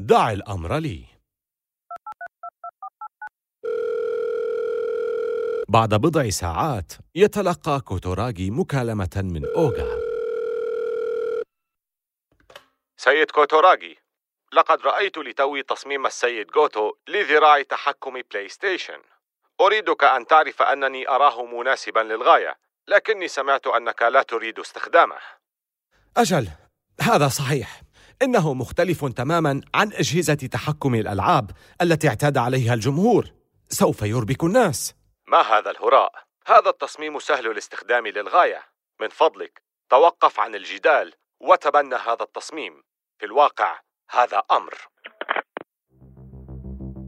دع 0.00 0.32
الأمر 0.32 0.76
لي. 0.76 1.13
بعد 5.74 5.94
بضع 5.94 6.30
ساعات 6.30 6.92
يتلقى 7.14 7.80
كوتوراغي 7.80 8.50
مكالمة 8.50 9.10
من 9.16 9.44
أوغا. 9.56 9.98
سيد 12.96 13.30
كوتوراغي 13.30 13.96
لقد 14.52 14.80
رأيت 14.80 15.18
لتوي 15.18 15.62
تصميم 15.62 16.06
السيد 16.06 16.46
غوتو 16.56 16.92
لذراع 17.08 17.62
تحكم 17.62 18.12
بلاي 18.30 18.48
ستيشن 18.48 18.98
أريدك 19.60 20.04
أن 20.04 20.26
تعرف 20.26 20.62
أنني 20.62 21.08
أراه 21.08 21.44
مناسبا 21.44 22.00
للغاية 22.00 22.56
لكني 22.88 23.28
سمعت 23.28 23.66
أنك 23.66 24.02
لا 24.02 24.22
تريد 24.22 24.58
استخدامه. 24.58 25.18
أجل 26.16 26.48
هذا 27.00 27.28
صحيح. 27.28 27.82
إنه 28.22 28.54
مختلف 28.54 29.04
تماما 29.04 29.60
عن 29.74 29.92
أجهزة 29.92 30.34
تحكم 30.34 30.94
الألعاب 30.94 31.50
التي 31.82 32.08
اعتاد 32.08 32.38
عليها 32.38 32.74
الجمهور. 32.74 33.24
سوف 33.68 34.02
يربك 34.02 34.44
الناس. 34.44 34.94
ما 35.34 35.40
هذا 35.40 35.70
الهراء؟ 35.70 36.12
هذا 36.46 36.70
التصميم 36.70 37.18
سهل 37.18 37.46
الاستخدام 37.46 38.06
للغاية. 38.06 38.62
من 39.00 39.08
فضلك 39.08 39.62
توقف 39.90 40.40
عن 40.40 40.54
الجدال 40.54 41.12
وتبنى 41.40 41.94
هذا 41.94 42.22
التصميم. 42.22 42.72
في 43.18 43.26
الواقع 43.26 43.80
هذا 44.10 44.42
أمر. 44.50 44.74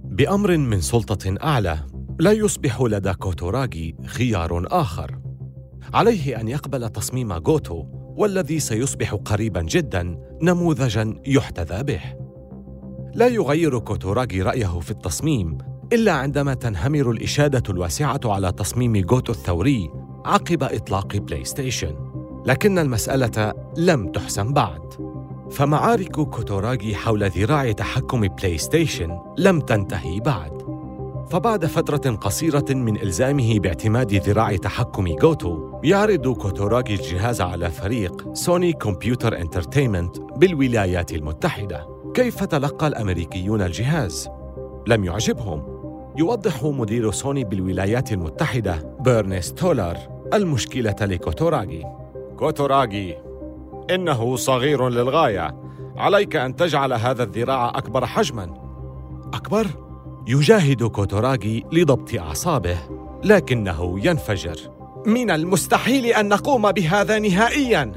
بأمر 0.04 0.56
من 0.56 0.80
سلطة 0.80 1.34
أعلى 1.44 1.78
لا 2.20 2.32
يصبح 2.32 2.80
لدى 2.80 3.14
كوتوراغي 3.14 3.96
خيار 4.06 4.66
آخر. 4.70 5.18
عليه 5.94 6.40
أن 6.40 6.48
يقبل 6.48 6.88
تصميم 6.88 7.32
غوتو 7.32 7.84
والذي 8.16 8.60
سيصبح 8.60 9.14
قريبا 9.14 9.62
جدا 9.62 10.02
نموذجا 10.42 11.22
يحتذى 11.26 11.82
به. 11.82 12.02
لا 13.14 13.26
يغير 13.28 13.78
كوتوراغي 13.78 14.42
رأيه 14.42 14.80
في 14.80 14.90
التصميم 14.90 15.75
إلا 15.92 16.12
عندما 16.12 16.54
تنهمر 16.54 17.10
الإشادة 17.10 17.62
الواسعة 17.70 18.20
على 18.24 18.52
تصميم 18.52 18.96
جوتو 18.96 19.32
الثوري 19.32 19.90
عقب 20.24 20.62
إطلاق 20.62 21.16
بلاي 21.16 21.44
ستيشن 21.44 21.94
لكن 22.46 22.78
المسألة 22.78 23.54
لم 23.76 24.08
تحسم 24.08 24.52
بعد. 24.52 24.80
فمعارك 25.50 26.12
كوتوراغي 26.12 26.94
حول 26.94 27.30
ذراع 27.30 27.72
تحكم 27.72 28.20
بلاي 28.20 28.58
ستيشن 28.58 29.18
لم 29.38 29.60
تنتهي 29.60 30.20
بعد. 30.20 30.62
فبعد 31.30 31.66
فترة 31.66 32.10
قصيرة 32.16 32.64
من 32.70 33.00
إلزامه 33.00 33.58
باعتماد 33.58 34.14
ذراع 34.14 34.56
تحكم 34.56 35.14
جوتو 35.14 35.80
يعرض 35.84 36.28
كوتوراغي 36.28 36.94
الجهاز 36.94 37.40
على 37.40 37.70
فريق 37.70 38.34
سوني 38.34 38.72
كمبيوتر 38.72 39.40
انترتينمنت 39.40 40.18
بالولايات 40.18 41.12
المتحدة. 41.12 41.86
كيف 42.14 42.44
تلقى 42.44 42.86
الأمريكيون 42.86 43.62
الجهاز؟ 43.62 44.28
لم 44.86 45.04
يعجبهم. 45.04 45.75
يوضح 46.18 46.64
مدير 46.64 47.10
سوني 47.10 47.44
بالولايات 47.44 48.12
المتحدة 48.12 48.96
بيرني 49.00 49.54
ستولر 49.54 49.96
المشكلة 50.34 50.96
لكوتوراغي. 51.00 51.84
كوتوراغي 52.38 53.16
إنه 53.90 54.36
صغير 54.36 54.88
للغاية. 54.88 55.56
عليك 55.96 56.36
أن 56.36 56.56
تجعل 56.56 56.92
هذا 56.92 57.22
الذراع 57.22 57.68
أكبر 57.68 58.06
حجماً. 58.06 58.54
أكبر؟ 59.34 59.66
يجاهد 60.28 60.84
كوتوراغي 60.84 61.64
لضبط 61.72 62.14
أعصابه 62.14 62.78
لكنه 63.24 64.06
ينفجر. 64.06 64.56
من 65.06 65.30
المستحيل 65.30 66.06
أن 66.06 66.28
نقوم 66.28 66.72
بهذا 66.72 67.18
نهائياً. 67.18 67.92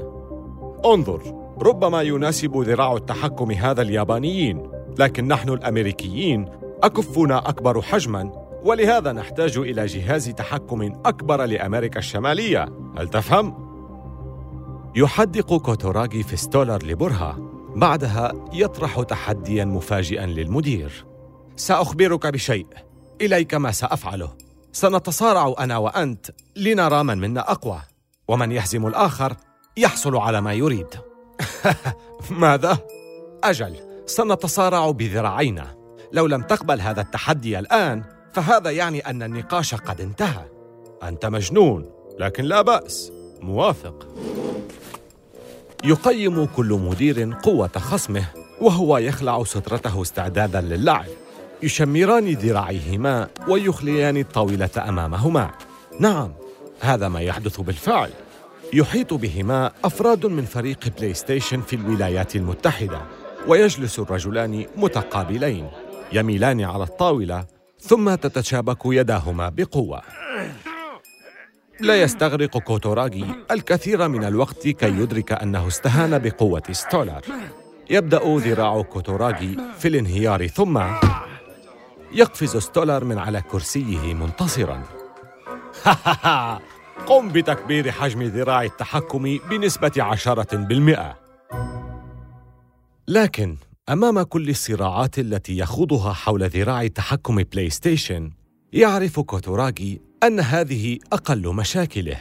انظر 0.85 1.21
ربما 1.61 2.01
يناسب 2.01 2.57
ذراع 2.57 2.95
التحكم 2.95 3.51
هذا 3.51 3.81
اليابانيين 3.81 4.63
لكن 4.99 5.27
نحن 5.27 5.49
الأمريكيين 5.49 6.45
أكفنا 6.83 7.49
أكبر 7.49 7.81
حجماً 7.81 8.49
ولهذا 8.63 9.11
نحتاج 9.11 9.57
إلى 9.57 9.85
جهاز 9.85 10.29
تحكم 10.29 10.81
أكبر 11.05 11.45
لأمريكا 11.45 11.99
الشمالية. 11.99 12.69
هل 12.97 13.07
تفهم؟ 13.07 13.69
يحدق 14.95 15.57
كوتوراغي 15.57 16.23
في 16.23 16.37
ستولر 16.37 16.85
لبرهة. 16.85 17.37
بعدها 17.75 18.31
يطرح 18.53 19.01
تحديا 19.01 19.65
مفاجئا 19.65 20.25
للمدير. 20.25 21.05
سأخبرك 21.55 22.27
بشيء. 22.27 22.67
إليك 23.21 23.53
ما 23.53 23.71
سأفعله. 23.71 24.31
سنتصارع 24.71 25.55
أنا 25.59 25.77
وأنت 25.77 26.31
لنرى 26.55 27.03
من 27.03 27.17
منا 27.17 27.51
أقوى. 27.51 27.81
ومن 28.27 28.51
يهزم 28.51 28.87
الآخر 28.87 29.35
يحصل 29.77 30.15
على 30.15 30.41
ما 30.41 30.53
يريد. 30.53 30.87
ماذا؟ 32.29 32.77
أجل 33.43 33.75
سنتصارع 34.05 34.91
بذراعينا. 34.91 35.78
لو 36.13 36.27
لم 36.27 36.41
تقبل 36.41 36.81
هذا 36.81 37.01
التحدي 37.01 37.59
الآن 37.59 38.03
فهذا 38.33 38.69
يعني 38.69 38.99
أن 38.99 39.23
النقاش 39.23 39.75
قد 39.75 40.01
انتهى. 40.01 40.45
أنت 41.03 41.25
مجنون 41.25 41.89
لكن 42.19 42.43
لا 42.43 42.61
بأس 42.61 43.11
موافق. 43.41 44.07
يقيم 45.83 46.45
كل 46.45 46.73
مدير 46.73 47.33
قوة 47.43 47.71
خصمه 47.75 48.25
وهو 48.61 48.97
يخلع 48.97 49.43
سترته 49.43 50.01
استعدادا 50.01 50.61
للعب. 50.61 51.05
يشمران 51.63 52.27
ذراعيهما 52.27 53.27
ويخليان 53.47 54.17
الطاولة 54.17 54.69
أمامهما. 54.77 55.51
نعم 55.99 56.33
هذا 56.79 57.09
ما 57.09 57.21
يحدث 57.21 57.61
بالفعل. 57.61 58.09
يحيط 58.73 59.13
بهما 59.13 59.71
أفراد 59.83 60.25
من 60.25 60.45
فريق 60.45 60.79
بلاي 60.97 61.13
ستيشن 61.13 61.61
في 61.61 61.75
الولايات 61.75 62.35
المتحدة 62.35 63.01
ويجلس 63.47 63.99
الرجلان 63.99 64.65
متقابلين. 64.75 65.69
يميلان 66.11 66.61
على 66.61 66.83
الطاولة 66.83 67.45
ثم 67.79 68.15
تتشابك 68.15 68.77
يداهما 68.85 69.49
بقوة. 69.49 70.01
لا 71.79 72.01
يستغرق 72.01 72.57
كوتوراغي 72.57 73.25
الكثير 73.51 74.07
من 74.07 74.23
الوقت 74.23 74.67
كي 74.67 74.87
يدرك 74.87 75.31
أنه 75.31 75.67
استهان 75.67 76.19
بقوة 76.19 76.63
ستولر. 76.71 77.21
يبدأ 77.89 78.37
ذراع 78.37 78.81
كوتوراغي 78.81 79.57
في 79.79 79.87
الانهيار 79.87 80.47
ثم 80.47 80.81
يقفز 82.13 82.57
ستولر 82.57 83.03
من 83.03 83.17
على 83.17 83.41
كرسيه 83.41 84.13
منتصرا. 84.13 84.83
قم 87.07 87.29
بتكبير 87.29 87.91
حجم 87.91 88.23
ذراع 88.23 88.63
التحكم 88.63 89.39
بنسبة 89.49 89.91
عشرة 89.97 90.57
بالمئة. 90.57 91.17
لكن 93.07 93.57
أمام 93.89 94.21
كل 94.21 94.49
الصراعات 94.49 95.19
التي 95.19 95.57
يخوضها 95.57 96.13
حول 96.13 96.43
ذراع 96.43 96.87
تحكم 96.87 97.35
بلاي 97.35 97.69
ستيشن 97.69 98.31
يعرف 98.73 99.19
كوتوراغي 99.19 100.01
أن 100.23 100.39
هذه 100.39 100.99
أقل 101.13 101.55
مشاكله 101.55 102.17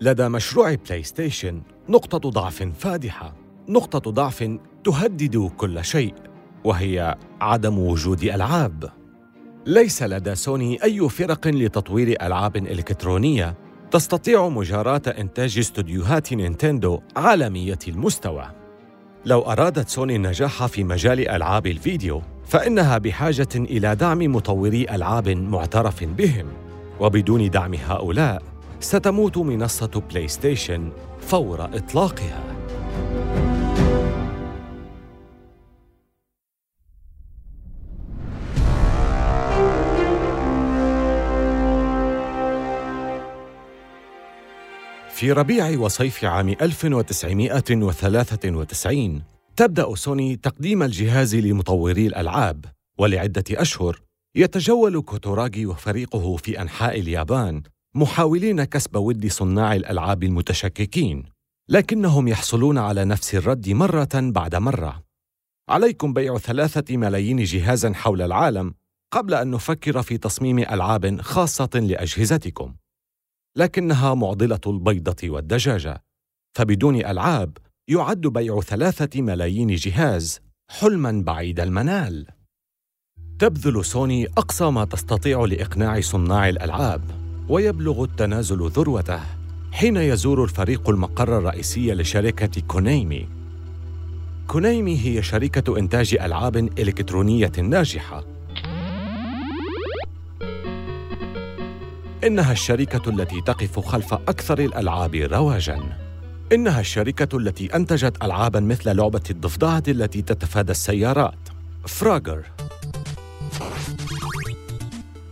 لدى 0.00 0.28
مشروع 0.28 0.74
بلاي 0.74 1.02
ستيشن 1.02 1.62
نقطة 1.88 2.30
ضعف 2.30 2.62
فادحة 2.62 3.34
نقطة 3.68 4.10
ضعف 4.10 4.58
تهدد 4.84 5.50
كل 5.56 5.84
شيء 5.84 6.14
وهي 6.64 7.16
عدم 7.40 7.78
وجود 7.78 8.22
ألعاب 8.22 8.92
ليس 9.66 10.02
لدى 10.02 10.34
سوني 10.34 10.82
أي 10.84 11.08
فرق 11.08 11.48
لتطوير 11.48 12.22
ألعاب 12.22 12.56
إلكترونية 12.56 13.56
تستطيع 13.90 14.48
مجاراة 14.48 15.02
إنتاج 15.06 15.58
استوديوهات 15.58 16.32
نينتندو 16.32 17.00
عالمية 17.16 17.78
المستوى. 17.88 18.67
لو 19.24 19.40
أرادت 19.40 19.88
سوني 19.88 20.16
النجاح 20.16 20.66
في 20.66 20.84
مجال 20.84 21.28
ألعاب 21.28 21.66
الفيديو، 21.66 22.22
فإنها 22.46 22.98
بحاجة 22.98 23.48
إلى 23.54 23.96
دعم 23.96 24.18
مطوري 24.18 24.86
ألعاب 24.90 25.28
معترف 25.28 26.04
بهم، 26.04 26.46
وبدون 27.00 27.50
دعم 27.50 27.74
هؤلاء 27.74 28.42
ستموت 28.80 29.38
منصة 29.38 30.02
بلاي 30.10 30.28
ستيشن 30.28 30.90
فور 31.20 31.64
إطلاقها. 31.64 32.57
في 45.18 45.32
ربيع 45.32 45.78
وصيف 45.78 46.24
عام 46.24 46.48
1993 46.48 49.22
تبدأ 49.56 49.94
سوني 49.94 50.36
تقديم 50.36 50.82
الجهاز 50.82 51.36
لمطوري 51.36 52.06
الألعاب 52.06 52.64
ولعدة 52.98 53.44
أشهر 53.50 54.02
يتجول 54.36 55.00
كوتوراغي 55.00 55.66
وفريقه 55.66 56.36
في 56.36 56.60
أنحاء 56.60 57.00
اليابان 57.00 57.62
محاولين 57.94 58.64
كسب 58.64 58.96
ود 58.96 59.26
صناع 59.26 59.74
الألعاب 59.74 60.22
المتشككين 60.22 61.24
لكنهم 61.68 62.28
يحصلون 62.28 62.78
على 62.78 63.04
نفس 63.04 63.34
الرد 63.34 63.68
مرة 63.68 64.08
بعد 64.14 64.54
مرة. 64.54 65.02
عليكم 65.68 66.12
بيع 66.12 66.38
ثلاثة 66.38 66.96
ملايين 66.96 67.44
جهاز 67.44 67.86
حول 67.86 68.22
العالم 68.22 68.74
قبل 69.12 69.34
أن 69.34 69.50
نفكر 69.50 70.02
في 70.02 70.18
تصميم 70.18 70.58
ألعاب 70.58 71.20
خاصة 71.20 71.70
لأجهزتكم. 71.74 72.74
لكنها 73.56 74.14
معضلة 74.14 74.60
البيضة 74.66 75.30
والدجاجة 75.30 76.02
فبدون 76.56 76.96
ألعاب 76.96 77.58
يعد 77.88 78.20
بيع 78.20 78.60
ثلاثة 78.60 79.22
ملايين 79.22 79.74
جهاز 79.74 80.40
حلما 80.70 81.22
بعيد 81.26 81.60
المنال. 81.60 82.26
تبذل 83.38 83.84
سوني 83.84 84.26
أقصى 84.26 84.70
ما 84.70 84.84
تستطيع 84.84 85.44
لإقناع 85.44 86.00
صناع 86.00 86.48
الألعاب 86.48 87.02
ويبلغ 87.48 88.04
التنازل 88.04 88.68
ذروته 88.68 89.20
حين 89.72 89.96
يزور 89.96 90.44
الفريق 90.44 90.90
المقر 90.90 91.38
الرئيسي 91.38 91.94
لشركة 91.94 92.60
كونيمي. 92.60 93.28
كونيمي 94.46 95.04
هي 95.04 95.22
شركة 95.22 95.78
إنتاج 95.78 96.14
ألعاب 96.20 96.56
إلكترونية 96.56 97.52
ناجحة 97.62 98.37
إنها 102.24 102.52
الشركة 102.52 103.10
التي 103.10 103.40
تقف 103.40 103.78
خلف 103.78 104.14
أكثر 104.14 104.58
الألعاب 104.58 105.14
رواجاً. 105.14 105.80
إنها 106.52 106.80
الشركة 106.80 107.38
التي 107.38 107.76
أنتجت 107.76 108.24
ألعاباً 108.24 108.60
مثل 108.60 108.96
لعبة 108.96 109.22
الضفدعة 109.30 109.82
التي 109.88 110.22
تتفادى 110.22 110.72
السيارات، 110.72 111.38
فراغر. 111.86 112.42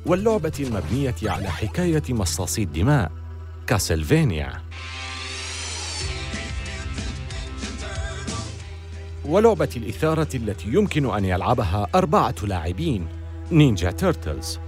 واللعبة 0.06 0.52
المبنية 0.60 1.14
على 1.22 1.50
حكاية 1.50 2.02
مصاصي 2.08 2.62
الدماء، 2.62 3.12
كاسلفانيا. 3.66 4.52
ولعبة 9.24 9.70
الإثارة 9.76 10.28
التي 10.34 10.68
يمكن 10.68 11.14
أن 11.14 11.24
يلعبها 11.24 11.86
أربعة 11.94 12.34
لاعبين، 12.42 13.06
نينجا 13.52 13.90
تيرتلز. 13.90 14.58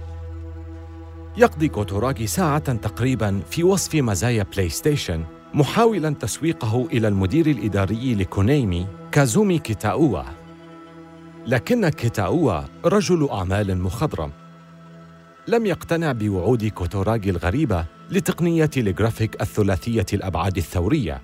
يقضي 1.37 1.67
كوتوراغي 1.67 2.27
ساعة 2.27 2.73
تقريبا 2.73 3.41
في 3.49 3.63
وصف 3.63 3.95
مزايا 3.95 4.43
بلاي 4.43 4.69
ستيشن 4.69 5.23
محاولا 5.53 6.09
تسويقه 6.09 6.87
إلى 6.91 7.07
المدير 7.07 7.47
الإداري 7.47 8.15
لكونامي 8.15 8.87
كازومي 9.11 9.59
كيتاوا. 9.59 10.21
لكن 11.47 11.89
كيتاوا 11.89 12.61
رجل 12.85 13.29
أعمال 13.31 13.77
مخضرم. 13.77 14.31
لم 15.47 15.65
يقتنع 15.65 16.11
بوعود 16.11 16.65
كوتوراغي 16.65 17.29
الغريبة 17.29 17.85
لتقنية 18.11 18.69
الجرافيك 18.77 19.41
الثلاثية 19.41 20.05
الأبعاد 20.13 20.57
الثورية. 20.57 21.21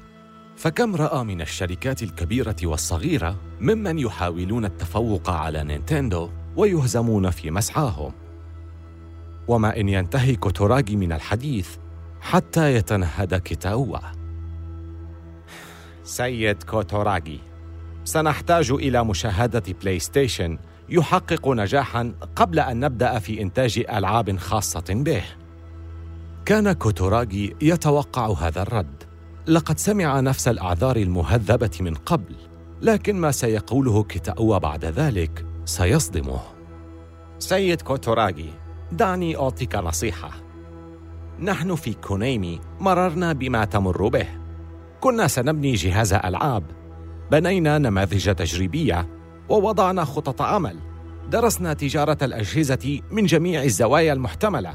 فكم 0.56 0.96
رأى 0.96 1.24
من 1.24 1.42
الشركات 1.42 2.04
الكبيرة 2.04 2.56
والصغيرة 2.64 3.36
ممن 3.62 4.00
يحاولون 4.00 4.66
التفوق 4.66 5.30
على 5.30 5.64
نينتندو 5.64 6.30
ويهزمون 6.56 7.30
في 7.30 7.52
مسعاهم 7.52 8.25
وما 9.48 9.80
إن 9.80 9.90
ينتهي 9.90 10.36
كوتوراغي 10.36 10.96
من 10.96 11.12
الحديث 11.14 11.70
حتى 12.22 12.76
يتنهد 12.76 13.36
كيتاوا. 13.36 13.98
سيد 16.04 16.64
كوتوراغي 16.64 17.40
سنحتاج 18.04 18.72
إلى 18.72 19.04
مشاهدة 19.04 19.64
بلاي 19.82 20.00
ستيشن 20.00 20.58
يحقق 20.90 21.48
نجاحا 21.48 22.14
قبل 22.36 22.60
أن 22.60 22.80
نبدأ 22.80 23.20
في 23.20 23.42
إنتاج 23.42 23.86
ألعاب 23.90 24.38
خاصة 24.38 24.84
به. 24.90 25.24
كان 26.46 26.72
كوتوراغي 26.72 27.56
يتوقع 27.62 28.28
هذا 28.28 28.62
الرد. 28.62 29.04
لقد 29.48 29.80
سمع 29.80 30.20
نفس 30.20 30.48
الأعذار 30.48 30.96
المهذبة 30.96 31.72
من 31.82 31.94
قبل 31.94 32.36
لكن 32.82 33.16
ما 33.16 33.32
سيقوله 33.32 34.04
كيتاوا 34.04 34.58
بعد 34.58 34.86
ذلك 34.86 35.46
سيصدمه. 35.66 36.40
سيد 37.40 37.82
كوتوراغي 37.82 38.65
دعني 38.96 39.38
أعطيك 39.38 39.76
نصيحة. 39.76 40.32
نحن 41.40 41.76
في 41.76 41.94
كونيمي 41.94 42.62
مررنا 42.80 43.34
بما 43.34 43.66
تمر 43.66 44.08
به. 44.08 44.28
كنا 45.02 45.28
سنبني 45.28 45.74
جهاز 45.74 46.14
ألعاب. 46.14 46.64
بنينا 47.32 47.78
نماذج 47.78 48.36
تجريبية 48.36 49.08
ووضعنا 49.50 50.04
خطط 50.04 50.42
عمل 50.42 50.80
درسنا 51.30 51.74
تجارة 51.74 52.18
الأجهزة 52.22 53.00
من 53.12 53.26
جميع 53.26 53.64
الزوايا 53.64 54.14
المحتملة. 54.14 54.74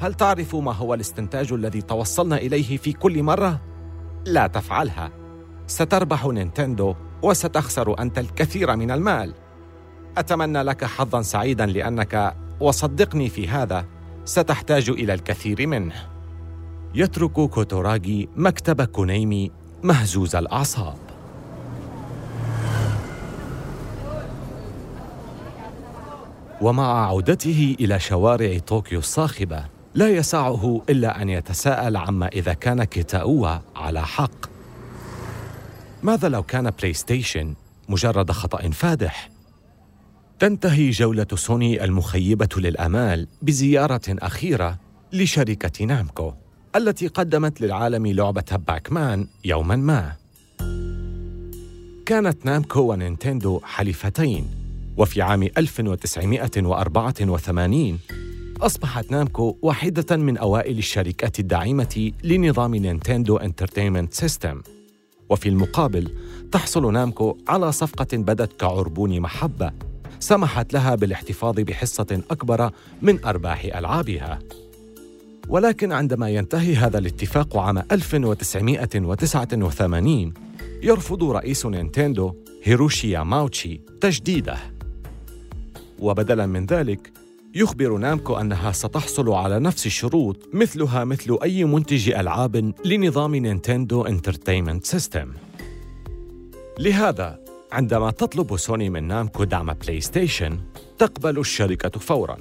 هل 0.00 0.14
تعرف 0.14 0.56
ما 0.56 0.72
هو 0.72 0.94
الاستنتاج 0.94 1.52
الذي 1.52 1.82
توصلنا 1.82 2.36
إليه 2.36 2.76
في 2.76 2.92
كل 2.92 3.22
مرة؟ 3.22 3.60
لا 4.26 4.46
تفعلها. 4.46 5.10
ستربح 5.66 6.26
نينتندو 6.26 6.94
وستخسر 7.22 7.98
أنت 7.98 8.18
الكثير 8.18 8.76
من 8.76 8.90
المال. 8.90 9.34
أتمنى 10.18 10.62
لك 10.62 10.84
حظا 10.84 11.22
سعيدا 11.22 11.66
لأنك 11.66 12.36
وصدقني 12.60 13.28
في 13.28 13.48
هذا 13.48 13.84
ستحتاج 14.24 14.90
إلى 14.90 15.14
الكثير 15.14 15.66
منه. 15.66 15.94
يترك 16.94 17.30
كوتوراغي 17.30 18.28
مكتب 18.36 18.82
كونامي 18.82 19.50
مهزوز 19.82 20.36
الأعصاب. 20.36 20.96
ومع 26.60 27.06
عودته 27.06 27.76
إلى 27.80 28.00
شوارع 28.00 28.58
طوكيو 28.58 28.98
الصاخبة 28.98 29.64
لا 29.94 30.08
يسعه 30.08 30.82
إلا 30.90 31.22
أن 31.22 31.28
يتساءل 31.28 31.96
عما 31.96 32.28
إذا 32.28 32.52
كان 32.52 32.84
كيتاوا 32.84 33.58
على 33.76 34.02
حق. 34.02 34.46
ماذا 36.02 36.28
لو 36.28 36.42
كان 36.42 36.70
بلاي 36.70 36.92
ستيشن 36.92 37.54
مجرد 37.88 38.30
خطأ 38.30 38.70
فادح؟ 38.70 39.33
تنتهي 40.44 40.90
جولة 40.90 41.26
سوني 41.34 41.84
المخيبة 41.84 42.48
للآمال 42.56 43.26
بزيارة 43.42 44.00
أخيرة 44.08 44.78
لشركة 45.12 45.84
نامكو 45.84 46.32
التي 46.76 47.06
قدمت 47.06 47.60
للعالم 47.60 48.06
لعبة 48.06 48.60
باكمان 48.68 49.26
يوما 49.44 49.76
ما. 49.76 50.12
كانت 52.06 52.46
نامكو 52.46 52.80
ونينتندو 52.80 53.60
حليفتين 53.64 54.46
وفي 54.96 55.22
عام 55.22 55.42
1984 55.42 57.98
أصبحت 58.60 59.10
نامكو 59.10 59.56
واحدة 59.62 60.16
من 60.16 60.36
أوائل 60.36 60.78
الشركات 60.78 61.40
الداعمة 61.40 62.12
لنظام 62.24 62.74
Nintendo 62.74 63.36
Entertainment 63.36 64.14
System 64.14 64.62
وفي 65.30 65.48
المقابل 65.48 66.10
تحصل 66.52 66.92
نامكو 66.92 67.38
على 67.48 67.72
صفقة 67.72 68.16
بدت 68.16 68.60
كعربون 68.60 69.20
محبة 69.20 69.93
سمحت 70.20 70.72
لها 70.72 70.94
بالاحتفاظ 70.94 71.60
بحصة 71.60 72.22
أكبر 72.30 72.70
من 73.02 73.24
أرباح 73.24 73.64
ألعابها. 73.64 74.38
ولكن 75.48 75.92
عندما 75.92 76.30
ينتهي 76.30 76.76
هذا 76.76 76.98
الاتفاق 76.98 77.56
عام 77.56 77.78
1989 77.92 80.34
يرفض 80.82 81.24
رئيس 81.24 81.66
نينتندو 81.66 82.34
هيروشي 82.62 83.10
ياماوتشي 83.10 83.80
تجديده. 84.00 84.56
وبدلا 85.98 86.46
من 86.46 86.66
ذلك 86.66 87.12
يخبر 87.54 87.96
نامكو 87.96 88.36
أنها 88.36 88.72
ستحصل 88.72 89.30
على 89.30 89.60
نفس 89.60 89.86
الشروط 89.86 90.48
مثلها 90.52 91.04
مثل 91.04 91.38
أي 91.42 91.64
منتج 91.64 92.10
ألعاب 92.10 92.74
لنظام 92.84 93.34
Nintendo 93.34 94.02
Entertainment 94.02 94.84
System 94.84 95.32
لهذا 96.78 97.43
عندما 97.74 98.10
تطلب 98.10 98.56
سوني 98.56 98.90
من 98.90 99.04
نامكو 99.04 99.44
دعم 99.44 99.72
بلاي 99.72 100.00
ستيشن 100.00 100.58
تقبل 100.98 101.38
الشركة 101.38 102.00
فوراً. 102.00 102.36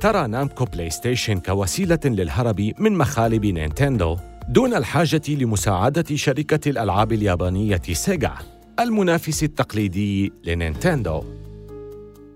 ترى 0.00 0.26
نامكو 0.26 0.64
بلاي 0.64 0.90
ستيشن 0.90 1.40
كوسيلة 1.40 1.98
للهرب 2.04 2.72
من 2.78 2.92
مخالب 2.92 3.46
نينتندو 3.46 4.16
دون 4.48 4.74
الحاجة 4.74 5.22
لمساعدة 5.28 6.16
شركة 6.16 6.70
الألعاب 6.70 7.12
اليابانية 7.12 7.82
سيجا 7.92 8.34
المنافس 8.80 9.42
التقليدي 9.42 10.32
لنينتندو. 10.44 11.24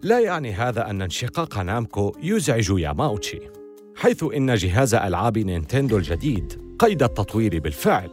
لا 0.03 0.21
يعني 0.21 0.53
هذا 0.53 0.91
أن 0.91 1.03
انشقاق 1.03 1.59
نامكو 1.59 2.13
يزعج 2.23 2.71
ياماوتشي 2.79 3.41
حيث 3.97 4.25
إن 4.37 4.55
جهاز 4.55 4.95
ألعاب 4.95 5.39
نينتندو 5.39 5.97
الجديد 5.97 6.77
قيد 6.79 7.03
التطوير 7.03 7.59
بالفعل. 7.59 8.11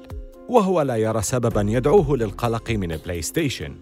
وهو 0.49 0.81
لا 0.81 0.95
يرى 0.95 1.21
سببا 1.21 1.61
يدعوه 1.61 2.17
للقلق 2.17 2.71
من 2.71 2.87
بلاي 2.87 3.21
ستيشن 3.21 3.75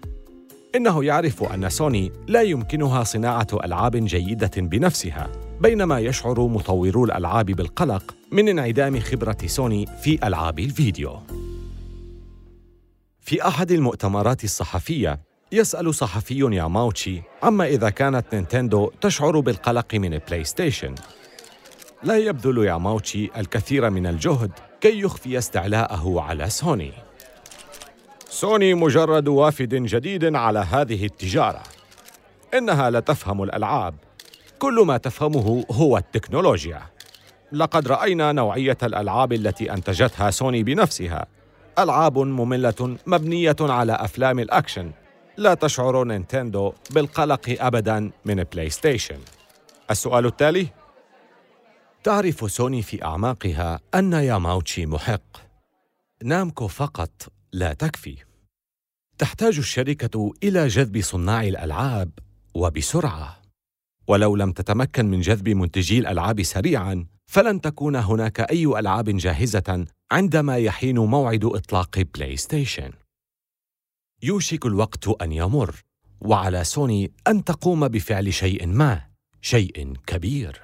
إنه 0.75 1.05
يعرف 1.05 1.43
أن 1.43 1.69
سوني 1.69 2.11
لا 2.27 2.41
يمكنها 2.41 3.03
صناعة 3.03 3.47
ألعاب 3.63 3.95
جيدة 3.95 4.51
بنفسها 4.57 5.31
بينما 5.61 5.99
يشعر 5.99 6.47
مطورو 6.47 7.05
الألعاب 7.05 7.45
بالقلق 7.45 8.15
من 8.31 8.49
انعدام 8.49 8.99
خبرة 8.99 9.37
سوني 9.45 9.85
في 10.01 10.27
ألعاب 10.27 10.59
الفيديو. 10.59 11.19
في 13.21 13.47
أحد 13.47 13.71
المؤتمرات 13.71 14.43
الصحفية 14.43 15.19
يسأل 15.51 15.95
صحفي 15.95 16.39
ياماوتشي 16.39 17.21
عما 17.43 17.65
إذا 17.67 17.89
كانت 17.89 18.25
نينتندو 18.33 18.91
تشعر 19.01 19.39
بالقلق 19.39 19.95
من 19.95 20.17
بلاي 20.27 20.43
ستيشن 20.43 20.95
لا 22.03 22.17
يبذل 22.17 22.65
ياماوتشي 22.65 23.29
الكثير 23.37 23.89
من 23.89 24.07
الجهد 24.07 24.51
كي 24.83 24.99
يخفي 24.99 25.37
استعلاءه 25.37 26.21
على 26.21 26.49
سوني. 26.49 26.91
سوني 28.29 28.73
مجرد 28.73 29.27
وافد 29.27 29.75
جديد 29.75 30.35
على 30.35 30.59
هذه 30.59 31.05
التجارة. 31.05 31.63
إنها 32.53 32.89
لا 32.89 32.99
تفهم 32.99 33.43
الألعاب. 33.43 33.95
كل 34.59 34.83
ما 34.87 34.97
تفهمه 34.97 35.65
هو 35.71 35.97
التكنولوجيا. 35.97 36.81
لقد 37.51 37.87
رأينا 37.87 38.31
نوعية 38.31 38.77
الألعاب 38.83 39.33
التي 39.33 39.73
أنتجتها 39.73 40.31
سوني 40.31 40.63
بنفسها. 40.63 41.25
ألعاب 41.79 42.17
مملة 42.17 42.97
مبنية 43.05 43.55
على 43.61 43.93
أفلام 43.93 44.39
الأكشن. 44.39 44.91
لا 45.37 45.53
تشعر 45.53 46.03
نينتندو 46.03 46.73
بالقلق 46.89 47.55
أبدا 47.59 48.11
من 48.25 48.43
بلاي 48.43 48.69
ستيشن. 48.69 49.19
السؤال 49.91 50.25
التالي 50.25 50.67
تعرف 52.03 52.51
سوني 52.51 52.81
في 52.81 53.03
أعماقها 53.03 53.79
أن 53.95 54.13
ياماوتشي 54.13 54.85
محق. 54.85 55.37
نامكو 56.23 56.67
فقط 56.67 57.33
لا 57.51 57.73
تكفي. 57.73 58.17
تحتاج 59.17 59.57
الشركة 59.57 60.33
إلى 60.43 60.67
جذب 60.67 61.01
صناع 61.01 61.43
الألعاب 61.43 62.11
وبسرعة. 62.53 63.41
ولو 64.07 64.35
لم 64.35 64.51
تتمكن 64.51 65.05
من 65.05 65.21
جذب 65.21 65.49
منتجي 65.49 65.99
الألعاب 65.99 66.43
سريعاً 66.43 67.05
فلن 67.25 67.61
تكون 67.61 67.95
هناك 67.95 68.39
أي 68.39 68.65
ألعاب 68.65 69.09
جاهزة 69.09 69.85
عندما 70.11 70.57
يحين 70.57 70.99
موعد 70.99 71.45
إطلاق 71.45 71.99
بلاي 72.15 72.37
ستيشن. 72.37 72.91
يوشك 74.23 74.65
الوقت 74.65 75.07
أن 75.21 75.31
يمر 75.31 75.75
وعلى 76.21 76.63
سوني 76.63 77.11
أن 77.27 77.43
تقوم 77.43 77.87
بفعل 77.87 78.33
شيء 78.33 78.67
ما 78.67 79.01
شيء 79.41 79.93
كبير. 80.07 80.63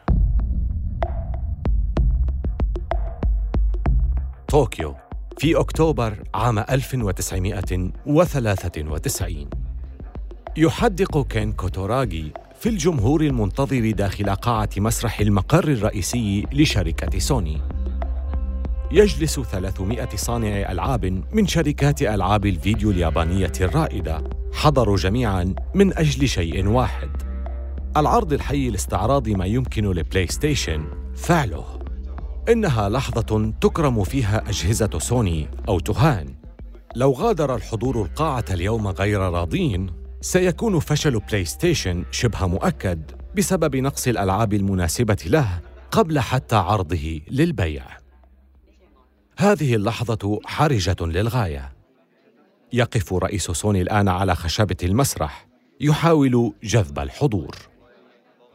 طوكيو 4.50 4.96
في 5.38 5.60
أكتوبر 5.60 6.24
عام 6.34 6.60
1993 6.60 9.50
يحدق 10.58 11.28
كين 11.28 11.52
كوتوراغي 11.52 12.32
في 12.60 12.70
الجمهور 12.70 13.22
المنتظر 13.22 13.92
داخل 13.92 14.30
قاعة 14.30 14.70
مسرح 14.78 15.20
المقر 15.20 15.68
الرئيسي 15.68 16.48
لشركة 16.52 17.20
سوني. 17.20 17.62
يجلس 18.92 19.40
300 19.40 20.10
صانع 20.16 20.72
ألعاب 20.72 21.24
من 21.34 21.48
شركات 21.48 22.02
ألعاب 22.02 22.46
الفيديو 22.46 22.92
اليابانية 22.92 23.54
الرائدة 23.62 24.24
حضروا 24.54 24.98
جميعاً 24.98 25.56
من 25.74 25.98
أجل 25.98 26.28
شيء 26.28 26.68
واحد 26.68 27.10
العرض 27.98 28.34
الحي 28.34 28.70
لاستعراض 28.70 29.30
ما 29.30 29.46
يمكن 29.46 29.92
لبلاي 29.92 30.28
ستيشن 30.28 30.86
فعله. 31.16 31.80
إنها 32.50 32.90
لحظة 32.90 33.54
تكرم 33.62 34.04
فيها 34.04 34.50
أجهزة 34.50 35.00
سوني 35.00 35.48
أو 35.68 35.80
تهان. 35.80 36.36
لو 36.96 37.12
غادر 37.12 37.56
الحضور 37.56 38.02
القاعة 38.02 38.46
اليوم 38.52 38.88
غير 38.88 39.20
راضين 39.20 39.92
سيكون 40.22 40.80
فشل 40.80 41.20
بلاي 41.20 41.46
ستيشن 41.46 42.06
شبه 42.12 42.48
مؤكد 42.48 43.12
بسبب 43.38 43.76
نقص 43.76 44.08
الألعاب 44.08 44.54
المناسبة 44.54 45.18
له 45.26 45.60
قبل 45.92 46.20
حتى 46.20 46.56
عرضه 46.56 47.22
للبيع. 47.32 47.84
هذه 49.38 49.76
اللحظة 49.76 50.40
حرجة 50.46 50.96
للغاية. 51.02 51.74
يقف 52.74 53.14
رئيس 53.14 53.52
سوني 53.52 53.82
الآن 53.82 54.08
على 54.08 54.36
خشبة 54.36 54.78
المسرح 54.84 55.48
يحاول 55.82 56.54
جذب 56.64 57.00
الحضور. 57.00 57.58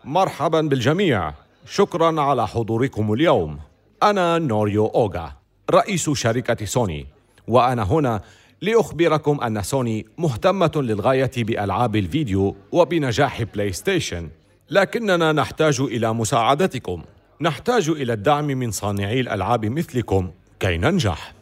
مرحبا 0.05 0.61
بالجميع. 0.61 1.33
شكرا 1.67 2.21
على 2.21 2.49
حضوركم 2.49 3.13
اليوم. 3.13 3.59
أنا 4.03 4.39
نوريو 4.39 4.87
أوغا 4.87 5.33
رئيس 5.71 6.11
شركة 6.11 6.65
سوني 6.65 7.07
وأنا 7.49 7.83
هنا 7.83 8.21
لأخبركم 8.63 9.41
أن 9.41 9.63
سوني 9.63 10.07
مهتمة 10.19 10.73
للغاية 10.77 11.31
بألعاب 11.37 11.97
الفيديو 11.97 12.57
وبنجاح 12.73 13.43
بلاي 13.43 13.73
ستيشن 13.73 14.29
لكننا 14.71 15.33
نحتاج 15.33 15.81
إلى 15.81 16.15
مساعدتكم. 16.15 17.03
نحتاج 17.41 17.89
إلى 17.89 18.13
الدعم 18.13 18.47
من 18.47 18.71
صانعي 18.71 19.21
الألعاب 19.21 19.67
مثلكم 19.67 20.31
كي 20.61 20.77
ننجح. 20.77 21.35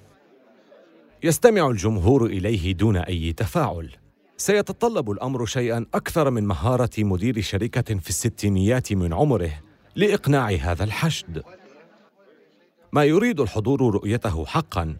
يستمع 1.22 1.68
الجمهور 1.68 2.26
إليه 2.26 2.72
دون 2.72 2.96
أي 2.96 3.32
تفاعل. 3.32 3.90
سيتطلب 4.36 5.10
الأمر 5.10 5.46
شيئا 5.46 5.86
أكثر 5.94 6.30
من 6.30 6.44
مهارة 6.44 6.90
مدير 6.98 7.40
شركة 7.40 7.98
في 7.98 8.08
الستينيات 8.08 8.92
من 8.92 9.12
عمره 9.12 9.50
لإقناع 9.96 10.48
هذا 10.50 10.84
الحشد. 10.84 11.42
ما 12.94 13.04
يريد 13.04 13.40
الحضور 13.40 13.94
رؤيته 13.94 14.44
حقا 14.46 14.96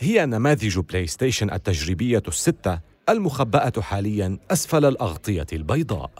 هي 0.00 0.26
نماذج 0.26 0.78
بلاي 0.78 1.06
ستيشن 1.06 1.50
التجريبية 1.52 2.22
الستة 2.28 2.80
المخبأة 3.08 3.72
حاليا 3.80 4.38
أسفل 4.50 4.84
الأغطية 4.84 5.46
البيضاء. 5.52 6.10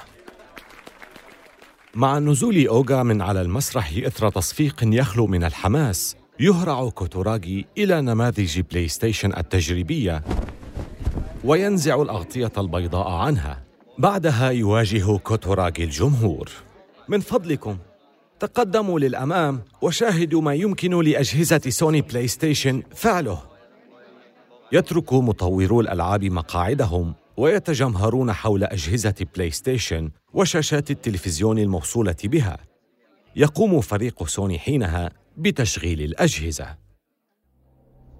مع 1.94 2.18
نزول 2.18 2.66
أوغا 2.66 3.02
من 3.02 3.22
على 3.22 3.40
المسرح 3.40 3.92
إثر 4.06 4.30
تصفيق 4.30 4.80
يخلو 4.82 5.26
من 5.26 5.44
الحماس 5.44 6.16
يهرع 6.40 6.88
كوتوراغي 6.88 7.66
إلى 7.78 8.00
نماذج 8.00 8.60
بلاي 8.60 8.88
ستيشن 8.88 9.36
التجريبية 9.36 10.22
وينزع 11.44 12.02
الأغطية 12.02 12.52
البيضاء 12.58 13.08
عنها 13.08 13.62
بعدها 13.98 14.50
يواجه 14.50 15.16
كوتوراغي 15.16 15.84
الجمهور. 15.84 16.50
من 17.08 17.20
فضلكم. 17.20 17.78
تقدموا 18.40 19.00
للأمام 19.00 19.62
وشاهدوا 19.82 20.42
ما 20.42 20.54
يمكن 20.54 21.00
لأجهزة 21.00 21.60
سوني 21.68 22.00
بلاي 22.00 22.28
ستيشن 22.28 22.82
فعله. 22.94 23.42
يترك 24.72 25.12
مطورو 25.12 25.80
الألعاب 25.80 26.24
مقاعدهم 26.24 27.14
ويتجمهرون 27.36 28.32
حول 28.32 28.64
أجهزة 28.64 29.14
بلاي 29.34 29.50
ستيشن 29.50 30.10
وشاشات 30.32 30.90
التلفزيون 30.90 31.58
الموصولة 31.58 32.16
بها. 32.24 32.58
يقوم 33.36 33.80
فريق 33.80 34.26
سوني 34.26 34.58
حينها 34.58 35.10
بتشغيل 35.36 36.02
الأجهزة. 36.02 36.76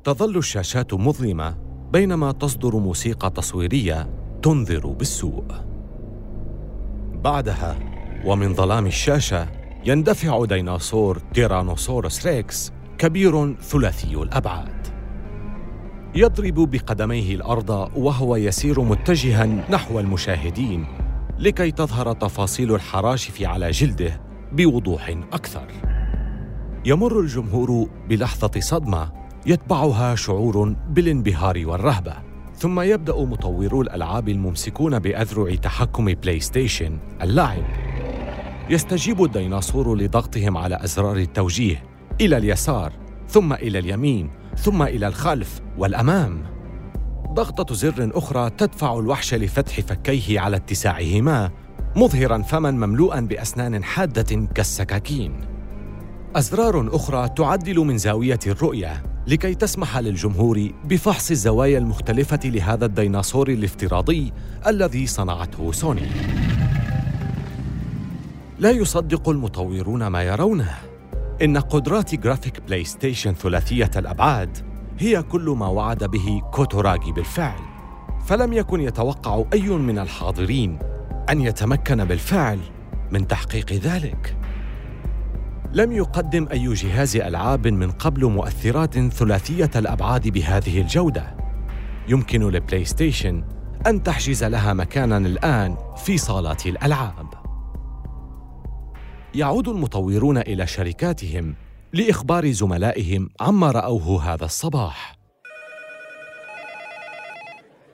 تظل 0.05 0.39
الشاشات 0.39 0.95
مظلمة 0.95 1.59
بينما 1.93 2.33
تصدر 2.33 2.77
موسيقى 2.77 3.31
تصويرية 3.31 4.11
تنذر 4.43 4.87
بالسوء. 4.87 5.45
بعدها 7.15 7.79
ومن 8.25 8.55
ظلام 8.55 8.87
الشاشة 8.87 9.60
يندفع 9.85 10.45
ديناصور 10.45 11.19
تيرانوسورس 11.35 12.27
ريكس 12.27 12.73
كبير 12.99 13.55
ثلاثي 13.55 14.15
الأبعاد. 14.15 14.87
يضرب 16.15 16.71
بقدميه 16.71 17.35
الأرض 17.35 17.71
وهو 17.97 18.37
يسير 18.37 18.81
متجها 18.81 19.47
نحو 19.47 20.01
المشاهدين 20.01 20.87
لكي 21.39 21.71
تظهر 21.71 22.13
تفاصيل 22.13 22.75
الحراشف 22.75 23.43
على 23.43 23.71
جلده 23.71 24.21
بوضوح 24.53 25.09
أكثر. 25.33 25.67
يمر 26.85 27.21
الجمهور 27.21 27.91
بلحظة 28.09 28.61
صدمة 28.61 29.13
يتبعها 29.47 30.15
شعور 30.15 30.77
بالانبهار 30.89 31.63
والرهبة 31.67 32.15
ثم 32.55 32.81
يبدأ 32.81 33.17
مطورو 33.17 33.83
الألعاب 33.83 34.29
الممسكون 34.29 34.99
بأذرع 34.99 35.55
تحكم 35.55 36.05
بلاي 36.05 36.41
ستيشن 36.41 36.99
اللعب. 37.23 37.90
يستجيب 38.71 39.25
الديناصور 39.25 39.95
لضغطهم 39.95 40.57
على 40.57 40.85
أزرار 40.85 41.17
التوجيه 41.17 41.83
إلى 42.21 42.37
اليسار 42.37 42.93
ثم 43.29 43.53
إلى 43.53 43.79
اليمين 43.79 44.31
ثم 44.57 44.83
إلى 44.83 45.07
الخلف 45.07 45.61
والأمام 45.79 46.43
ضغطة 47.33 47.75
زر 47.75 48.11
أخرى 48.15 48.51
تدفع 48.51 48.99
الوحش 48.99 49.35
لفتح 49.35 49.81
فكيه 49.81 50.41
على 50.41 50.57
اتساعهما 50.57 51.51
مظهرا 51.97 52.43
فما 52.43 52.71
مملوءا 52.71 53.21
بأسنان 53.21 53.85
حادة 53.85 54.47
كالسكاكين 54.55 55.41
أزرار 56.37 56.97
أخرى 56.97 57.29
تعدل 57.29 57.79
من 57.79 57.99
زاوية 57.99 58.41
الرؤية 58.47 59.03
لكي 59.27 59.55
تسمح 59.55 59.99
للجمهور 59.99 60.71
بفحص 60.85 61.31
الزوايا 61.31 61.79
المختلفة 61.79 62.41
لهذا 62.45 62.87
الديناصور 62.87 63.49
الافتراضي 63.49 64.33
الذي 64.67 65.07
صنعته 65.07 65.73
سوني. 65.73 66.09
لا 68.61 68.71
يصدق 68.71 69.29
المطورون 69.29 70.07
ما 70.07 70.23
يرونه. 70.23 70.75
إن 71.43 71.57
قدرات 71.57 72.15
جرافيك 72.15 72.61
بلاي 72.61 72.85
ستيشن 72.85 73.35
ثلاثية 73.35 73.91
الأبعاد 73.97 74.59
هي 74.99 75.23
كل 75.23 75.55
ما 75.59 75.67
وعد 75.67 76.05
به 76.05 76.43
كوتاراغي 76.53 77.13
بالفعل. 77.13 77.61
فلم 78.27 78.53
يكن 78.53 78.81
يتوقع 78.81 79.45
أي 79.53 79.69
من 79.69 79.99
الحاضرين 79.99 80.79
أن 81.31 81.41
يتمكن 81.41 82.05
بالفعل 82.05 82.59
من 83.11 83.29
تحقيق 83.29 83.73
ذلك. 83.73 84.37
لم 85.73 85.93
يقدم 85.93 86.49
أي 86.53 86.75
جهاز 86.75 87.17
ألعاب 87.17 87.69
من 87.69 87.91
قبل 87.91 88.25
مؤثرات 88.27 88.99
ثلاثية 88.99 89.71
الأبعاد 89.77 90.29
بهذه 90.29 90.81
الجودة. 90.81 91.37
يمكن 92.09 92.51
لبلاي 92.51 92.85
ستيشن 92.85 93.45
أن 93.87 94.03
تحجز 94.03 94.45
لها 94.45 94.73
مكاناً 94.73 95.19
الآن 95.19 95.77
في 95.97 96.19
صالات 96.19 96.67
الألعاب. 96.67 97.40
يعود 99.35 99.69
المطورون 99.69 100.39
إلى 100.39 100.67
شركاتهم 100.67 101.55
لإخبار 101.93 102.51
زملائهم 102.51 103.31
عما 103.41 103.71
رأوه 103.71 104.33
هذا 104.33 104.45
الصباح. 104.45 105.19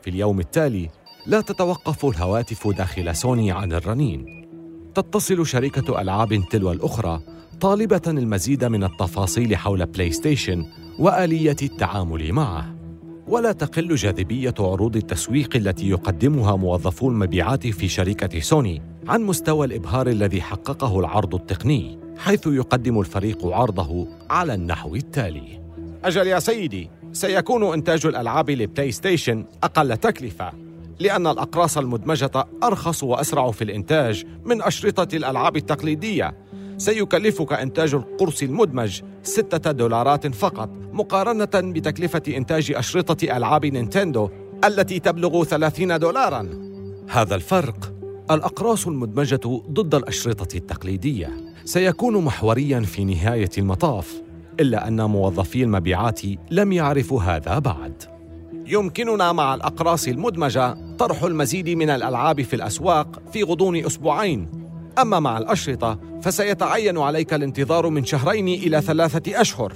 في 0.02 0.10
اليوم 0.10 0.40
التالي 0.40 0.90
لا 1.26 1.40
تتوقف 1.40 2.06
الهواتف 2.06 2.68
داخل 2.68 3.16
سوني 3.16 3.52
عن 3.52 3.72
الرنين. 3.72 4.46
تتصل 4.94 5.46
شركة 5.46 6.00
ألعاب 6.00 6.48
تلو 6.50 6.72
الأخرى 6.72 7.20
طالبة 7.60 8.02
المزيد 8.06 8.64
من 8.64 8.84
التفاصيل 8.84 9.56
حول 9.56 9.86
بلاي 9.86 10.10
ستيشن 10.12 10.66
وآلية 10.98 11.56
التعامل 11.62 12.32
معه. 12.32 12.75
ولا 13.28 13.52
تقل 13.52 13.94
جاذبية 13.94 14.54
عروض 14.58 14.96
التسويق 14.96 15.56
التي 15.56 15.88
يقدمها 15.88 16.56
موظفو 16.56 17.08
المبيعات 17.08 17.66
في 17.66 17.88
شركة 17.88 18.40
سوني 18.40 18.82
عن 19.08 19.22
مستوى 19.22 19.66
الإبهار 19.66 20.06
الذي 20.06 20.42
حققه 20.42 21.00
العرض 21.00 21.34
التقني، 21.34 21.98
حيث 22.18 22.46
يقدم 22.46 23.00
الفريق 23.00 23.46
عرضه 23.46 24.06
على 24.30 24.54
النحو 24.54 24.94
التالي: 24.94 25.60
أجل 26.04 26.26
يا 26.26 26.38
سيدي، 26.38 26.90
سيكون 27.12 27.72
إنتاج 27.72 28.06
الألعاب 28.06 28.50
لبلاي 28.50 28.92
ستيشن 28.92 29.44
أقل 29.62 29.96
تكلفة، 29.96 30.52
لأن 31.00 31.26
الأقراص 31.26 31.78
المدمجة 31.78 32.46
أرخص 32.62 33.02
وأسرع 33.02 33.50
في 33.50 33.64
الإنتاج 33.64 34.24
من 34.44 34.62
أشرطة 34.62 35.16
الألعاب 35.16 35.56
التقليدية. 35.56 36.45
سيكلفك 36.78 37.52
إنتاج 37.52 37.94
القرص 37.94 38.42
المدمج 38.42 39.00
ستة 39.22 39.72
دولارات 39.72 40.34
فقط 40.34 40.70
مقارنة 40.92 41.72
بتكلفة 41.72 42.22
إنتاج 42.28 42.72
أشرطة 42.72 43.36
ألعاب 43.36 43.66
نينتندو 43.66 44.28
التي 44.64 44.98
تبلغ 44.98 45.44
30 45.44 45.98
دولارا. 45.98 46.48
هذا 47.08 47.34
الفرق 47.34 47.92
الأقراص 48.30 48.86
المدمجة 48.86 49.40
ضد 49.70 49.94
الأشرطة 49.94 50.56
التقليدية. 50.56 51.30
سيكون 51.64 52.24
محوريا 52.24 52.80
في 52.80 53.04
نهاية 53.04 53.50
المطاف 53.58 54.22
إلا 54.60 54.88
أن 54.88 55.02
موظفي 55.02 55.62
المبيعات 55.62 56.20
لم 56.50 56.72
يعرفوا 56.72 57.22
هذا 57.22 57.58
بعد. 57.58 58.02
يمكننا 58.66 59.32
مع 59.32 59.54
الأقراص 59.54 60.08
المدمجة 60.08 60.76
طرح 60.98 61.22
المزيد 61.22 61.68
من 61.68 61.90
الألعاب 61.90 62.42
في 62.42 62.56
الأسواق 62.56 63.22
في 63.32 63.42
غضون 63.42 63.76
أسبوعين 63.76 64.65
أما 64.98 65.20
مع 65.20 65.38
الأشرطة 65.38 65.98
فسيتعين 66.22 66.98
عليك 66.98 67.34
الانتظار 67.34 67.88
من 67.88 68.04
شهرين 68.04 68.48
إلى 68.48 68.80
ثلاثة 68.80 69.40
أشهر. 69.40 69.72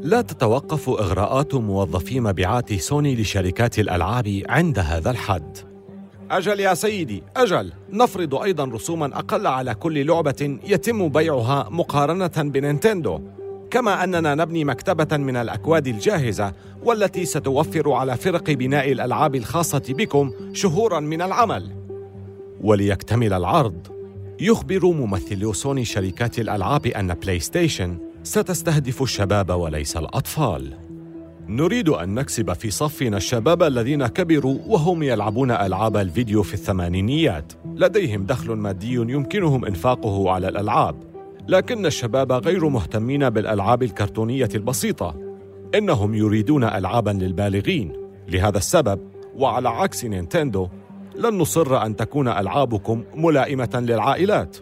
لا 0.00 0.20
تتوقف 0.20 0.88
إغراءات 0.88 1.54
موظفي 1.54 2.20
مبيعات 2.20 2.72
سوني 2.72 3.16
لشركات 3.16 3.78
الألعاب 3.78 4.42
عند 4.48 4.78
هذا 4.78 5.10
الحد. 5.10 5.58
أجل 6.30 6.60
يا 6.60 6.74
سيدي 6.74 7.22
أجل. 7.36 7.72
نفرض 7.90 8.34
أيضا 8.34 8.64
رسوما 8.64 9.06
أقل 9.06 9.46
على 9.46 9.74
كل 9.74 10.06
لعبة 10.06 10.58
يتم 10.64 11.08
بيعها 11.08 11.68
مقارنة 11.70 12.32
بنينتندو. 12.36 13.20
كما 13.70 14.04
أننا 14.04 14.34
نبني 14.34 14.64
مكتبة 14.64 15.16
من 15.16 15.36
الأكواد 15.36 15.86
الجاهزة 15.86 16.52
والتي 16.84 17.24
ستوفر 17.24 17.92
على 17.92 18.16
فرق 18.16 18.50
بناء 18.50 18.92
الألعاب 18.92 19.34
الخاصة 19.34 19.82
بكم 19.88 20.32
شهورا 20.52 21.00
من 21.00 21.22
العمل. 21.22 21.70
وليكتمل 22.60 23.32
العرض. 23.32 23.91
يخبر 24.42 24.86
ممثلو 24.86 25.52
سوني 25.52 25.84
شركات 25.84 26.38
الألعاب 26.38 26.86
أن 26.86 27.14
بلاي 27.14 27.38
ستيشن 27.38 27.96
ستستهدف 28.22 29.02
الشباب 29.02 29.50
وليس 29.50 29.96
الأطفال. 29.96 30.72
نريد 31.48 31.88
أن 31.88 32.14
نكسب 32.14 32.52
في 32.52 32.70
صفنا 32.70 33.16
الشباب 33.16 33.62
الذين 33.62 34.06
كبروا 34.06 34.58
وهم 34.66 35.02
يلعبون 35.02 35.50
ألعاب 35.50 35.96
الفيديو 35.96 36.42
في 36.42 36.54
الثمانينيات، 36.54 37.52
لديهم 37.76 38.26
دخل 38.26 38.52
مادي 38.52 38.94
يمكنهم 38.94 39.64
إنفاقه 39.64 40.30
على 40.30 40.48
الألعاب، 40.48 40.96
لكن 41.48 41.86
الشباب 41.86 42.32
غير 42.32 42.68
مهتمين 42.68 43.30
بالألعاب 43.30 43.82
الكرتونية 43.82 44.48
البسيطة، 44.54 45.16
إنهم 45.74 46.14
يريدون 46.14 46.64
ألعابا 46.64 47.10
للبالغين، 47.10 47.92
لهذا 48.28 48.58
السبب 48.58 49.00
وعلى 49.36 49.68
عكس 49.68 50.04
نينتندو 50.04 50.68
لن 51.16 51.38
نصر 51.38 51.86
أن 51.86 51.96
تكون 51.96 52.28
ألعابكم 52.28 53.04
ملائمة 53.14 53.70
للعائلات. 53.74 54.56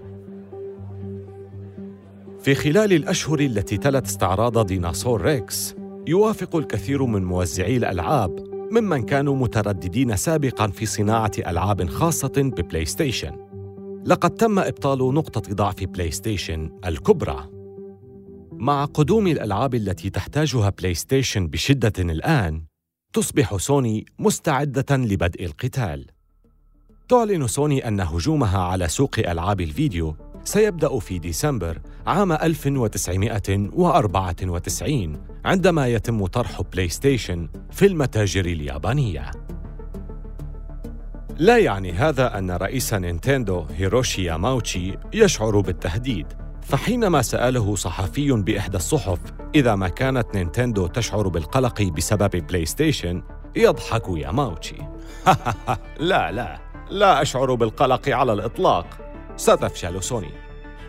في 2.41 2.55
خلال 2.55 2.93
الأشهر 2.93 3.41
التي 3.41 3.77
تلت 3.77 4.07
استعراض 4.07 4.67
ديناصور 4.67 5.23
ريكس 5.23 5.75
يوافق 6.07 6.57
الكثير 6.57 7.05
من 7.05 7.25
موزعي 7.25 7.77
الألعاب 7.77 8.45
ممن 8.71 9.03
كانوا 9.03 9.37
مترددين 9.37 10.17
سابقا 10.17 10.67
في 10.67 10.87
صناعة 10.87 11.31
ألعاب 11.39 11.89
خاصة 11.89 12.33
ببلاي 12.37 12.85
ستيشن 12.85 13.37
لقد 14.07 14.31
تم 14.31 14.59
إبطال 14.59 14.99
نقطة 14.99 15.55
ضعف 15.55 15.85
بلاي 15.85 16.11
ستيشن 16.11 16.71
الكبرى. 16.87 17.51
مع 18.53 18.85
قدوم 18.85 19.27
الألعاب 19.27 19.75
التي 19.75 20.11
تحتاجها 20.11 20.71
بلاي 20.71 20.95
ستيشن 20.95 21.49
بشدة 21.49 21.93
الآن 21.99 22.65
تصبح 23.13 23.57
سوني 23.57 24.05
مستعدة 24.19 24.97
لبدء 24.97 25.45
القتال. 25.45 26.07
تعلن 27.11 27.47
سوني 27.47 27.89
أن 27.89 28.01
هجومها 28.01 28.59
على 28.59 28.89
سوق 28.89 29.15
ألعاب 29.19 29.61
الفيديو 29.61 30.17
سيبدأ 30.45 30.99
في 30.99 31.19
ديسمبر 31.19 31.79
عام 32.07 32.33
1994 32.33 35.23
عندما 35.45 35.89
يتم 35.89 36.27
طرح 36.27 36.61
بلاي 36.73 36.89
ستيشن 36.89 37.49
في 37.71 37.87
المتاجر 37.87 38.45
اليابانية. 38.45 39.31
لا 41.39 41.59
يعني 41.59 41.93
هذا 41.93 42.39
أن 42.39 42.51
رئيس 42.51 42.95
نينتندو 42.95 43.65
هيروشي 43.77 44.25
ياماوتشي 44.25 44.95
يشعر 45.13 45.61
بالتهديد، 45.61 46.27
فحينما 46.63 47.23
سأله 47.23 47.75
صحفي 47.75 48.33
بإحدى 48.33 48.77
الصحف 48.77 49.19
إذا 49.55 49.75
ما 49.75 49.89
كانت 49.89 50.27
نينتندو 50.35 50.87
تشعر 50.87 51.29
بالقلق 51.29 51.83
بسبب 51.83 52.47
بلاي 52.47 52.67
ستيشن 52.67 53.23
يضحك 53.57 54.05
ياماوتشي 54.09 54.77
لا 56.11 56.33
لا 56.33 56.70
لا 56.91 57.23
أشعر 57.23 57.55
بالقلق 57.55 58.09
على 58.09 58.33
الإطلاق. 58.33 58.87
ستفشل 59.37 60.03
سوني. 60.03 60.31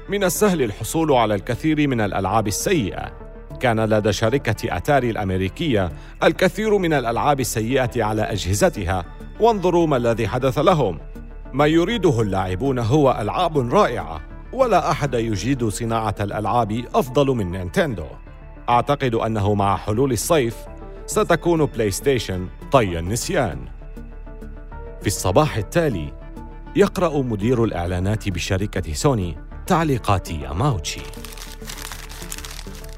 من 0.09 0.23
السهل 0.23 0.61
الحصول 0.61 1.11
على 1.11 1.35
الكثير 1.35 1.87
من 1.87 2.01
الألعاب 2.01 2.47
السيئة. 2.47 3.11
كان 3.59 3.79
لدى 3.79 4.13
شركة 4.13 4.77
أتاري 4.77 5.09
الأمريكية 5.09 5.91
الكثير 6.23 6.77
من 6.77 6.93
الألعاب 6.93 7.39
السيئة 7.39 8.03
على 8.03 8.21
أجهزتها. 8.21 9.05
وانظروا 9.39 9.87
ما 9.87 9.97
الذي 9.97 10.27
حدث 10.27 10.57
لهم. 10.57 10.99
ما 11.53 11.65
يريده 11.65 12.21
اللاعبون 12.21 12.79
هو 12.79 13.17
ألعاب 13.21 13.73
رائعة. 13.73 14.21
ولا 14.53 14.91
أحد 14.91 15.13
يجيد 15.13 15.67
صناعة 15.67 16.15
الألعاب 16.19 16.85
أفضل 16.95 17.27
من 17.27 17.51
نينتندو. 17.51 18.05
أعتقد 18.69 19.15
أنه 19.15 19.53
مع 19.53 19.77
حلول 19.77 20.11
الصيف 20.11 20.55
ستكون 21.05 21.65
بلاي 21.65 21.91
ستيشن 21.91 22.47
طي 22.71 22.99
النسيان. 22.99 23.80
في 25.01 25.07
الصباح 25.07 25.57
التالي 25.57 26.13
يقرأ 26.75 27.21
مدير 27.21 27.63
الإعلانات 27.63 28.29
بشركة 28.29 28.93
سوني 28.93 29.37
تعليقات 29.67 30.31
ياماوتشي. 30.31 31.01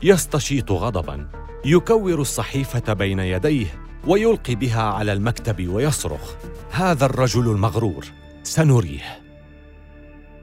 يستشيط 0.04 0.72
غضبا 0.72 1.30
يكور 1.66 2.22
الصحيفة 2.22 2.94
بين 2.94 3.20
يديه 3.20 3.84
ويلقي 4.08 4.56
بها 4.56 4.82
على 4.82 5.14
المكتب 5.14 5.68
ويصرخ 5.68 6.36
هذا 6.72 7.06
الرجل 7.06 7.52
المغرور 7.52 8.06
سنريه. 8.44 9.22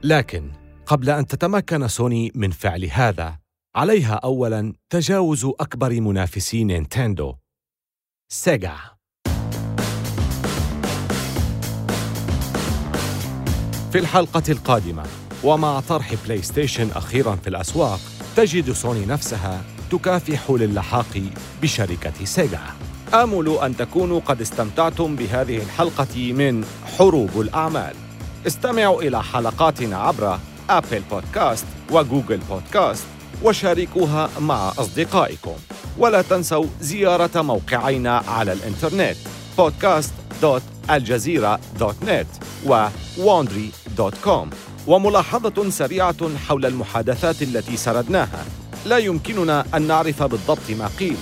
لكن 0.03 0.51
قبل 0.85 1.09
أن 1.09 1.27
تتمكن 1.27 1.87
سوني 1.87 2.31
من 2.35 2.51
فعل 2.51 2.85
هذا 2.85 3.39
عليها 3.75 4.13
اولا 4.13 4.73
تجاوز 4.89 5.45
أكبر 5.45 6.01
منافسي 6.01 6.63
نينتندو 6.63 7.35
سيجا. 8.31 9.00
في 13.91 13.97
الحلقة 13.97 14.43
القادمة. 14.49 15.03
ومع 15.43 15.79
طرح 15.79 16.13
بلاي 16.25 16.41
ستيشن 16.41 16.89
أخيرا 16.95 17.35
في 17.35 17.49
الأسواق 17.49 17.99
تجد 18.35 18.71
سوني 18.71 19.05
نفسها 19.05 19.61
تكافح 19.91 20.51
للحاق 20.51 21.21
بشركة 21.61 22.25
سيجا. 22.25 22.61
آمل 23.13 23.57
أن 23.63 23.77
تكونوا 23.77 24.19
قد 24.19 24.41
استمتعتم 24.41 25.15
بهذه 25.15 25.57
الحلقة 25.57 26.33
من 26.33 26.65
حروب 26.97 27.41
الأعمال. 27.41 27.93
استمعوا 28.47 29.01
إلى 29.01 29.23
حلقاتنا 29.23 29.97
عبر 29.97 30.39
Apple 30.69 31.01
Podcasts 31.11 31.65
و 31.91 31.98
Google 31.98 32.39
Podcasts 32.49 33.03
وشاركوها 33.43 34.29
مع 34.39 34.73
أصدقائكم. 34.77 35.55
ولا 35.97 36.21
تنسوا 36.21 36.65
زيارة 36.81 37.41
موقعينا 37.41 38.17
على 38.17 38.53
الإنترنت 38.53 39.17
podcast.aljazeera.net 39.57 42.27
و 42.65 42.87
وملاحظة 44.87 45.69
سريعة 45.69 46.37
حول 46.47 46.65
المحادثات 46.65 47.41
التي 47.41 47.77
سردناها. 47.77 48.45
لا 48.85 48.97
يمكننا 48.97 49.65
أن 49.75 49.81
نعرف 49.81 50.23
بالضبط 50.23 50.71
ما 50.79 50.89
قيل 50.99 51.17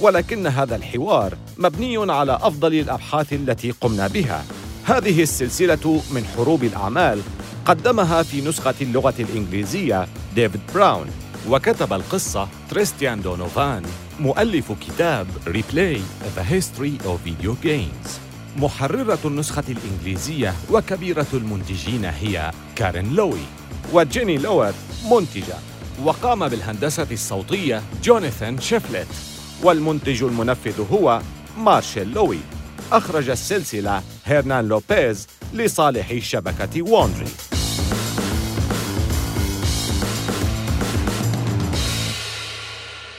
ولكن 0.00 0.46
هذا 0.46 0.76
الحوار 0.76 1.34
مبني 1.58 2.12
على 2.12 2.38
أفضل 2.42 2.74
الأبحاث 2.74 3.32
التي 3.32 3.70
قمنا 3.70 4.06
بها. 4.06 4.44
هذه 4.84 5.22
السلسلة 5.22 6.02
من 6.10 6.24
حروب 6.36 6.64
الأعمال 6.64 7.20
قدمها 7.64 8.22
في 8.22 8.40
نسخة 8.40 8.74
اللغة 8.80 9.14
الإنجليزية 9.18 10.08
ديفيد 10.34 10.60
براون 10.74 11.06
وكتب 11.48 11.92
القصة 11.92 12.48
تريستيان 12.70 13.20
دونوفان 13.20 13.82
مؤلف 14.20 14.72
كتاب 14.72 15.26
Replay: 15.46 16.00
The 16.36 16.54
History 16.54 17.06
of 17.06 17.18
Video 17.28 17.54
Games. 17.64 18.27
محررة 18.58 19.18
النسخة 19.24 19.64
الإنجليزية 19.68 20.54
وكبيرة 20.70 21.26
المنتجين 21.34 22.04
هي 22.04 22.52
كارين 22.76 23.14
لوي 23.14 23.40
وجيني 23.92 24.38
لوير 24.38 24.72
منتجة 25.10 25.54
وقام 26.04 26.48
بالهندسة 26.48 27.06
الصوتية 27.10 27.82
جوناثان 28.02 28.60
شيفلت 28.60 29.08
والمنتج 29.62 30.22
المنفذ 30.22 30.84
هو 30.92 31.22
مارشيل 31.58 32.12
لوي. 32.12 32.38
أخرج 32.92 33.30
السلسلة 33.30 34.02
هيرنان 34.24 34.68
لوبيز 34.68 35.26
لصالح 35.54 36.18
شبكة 36.18 36.82
وونري. 36.82 37.47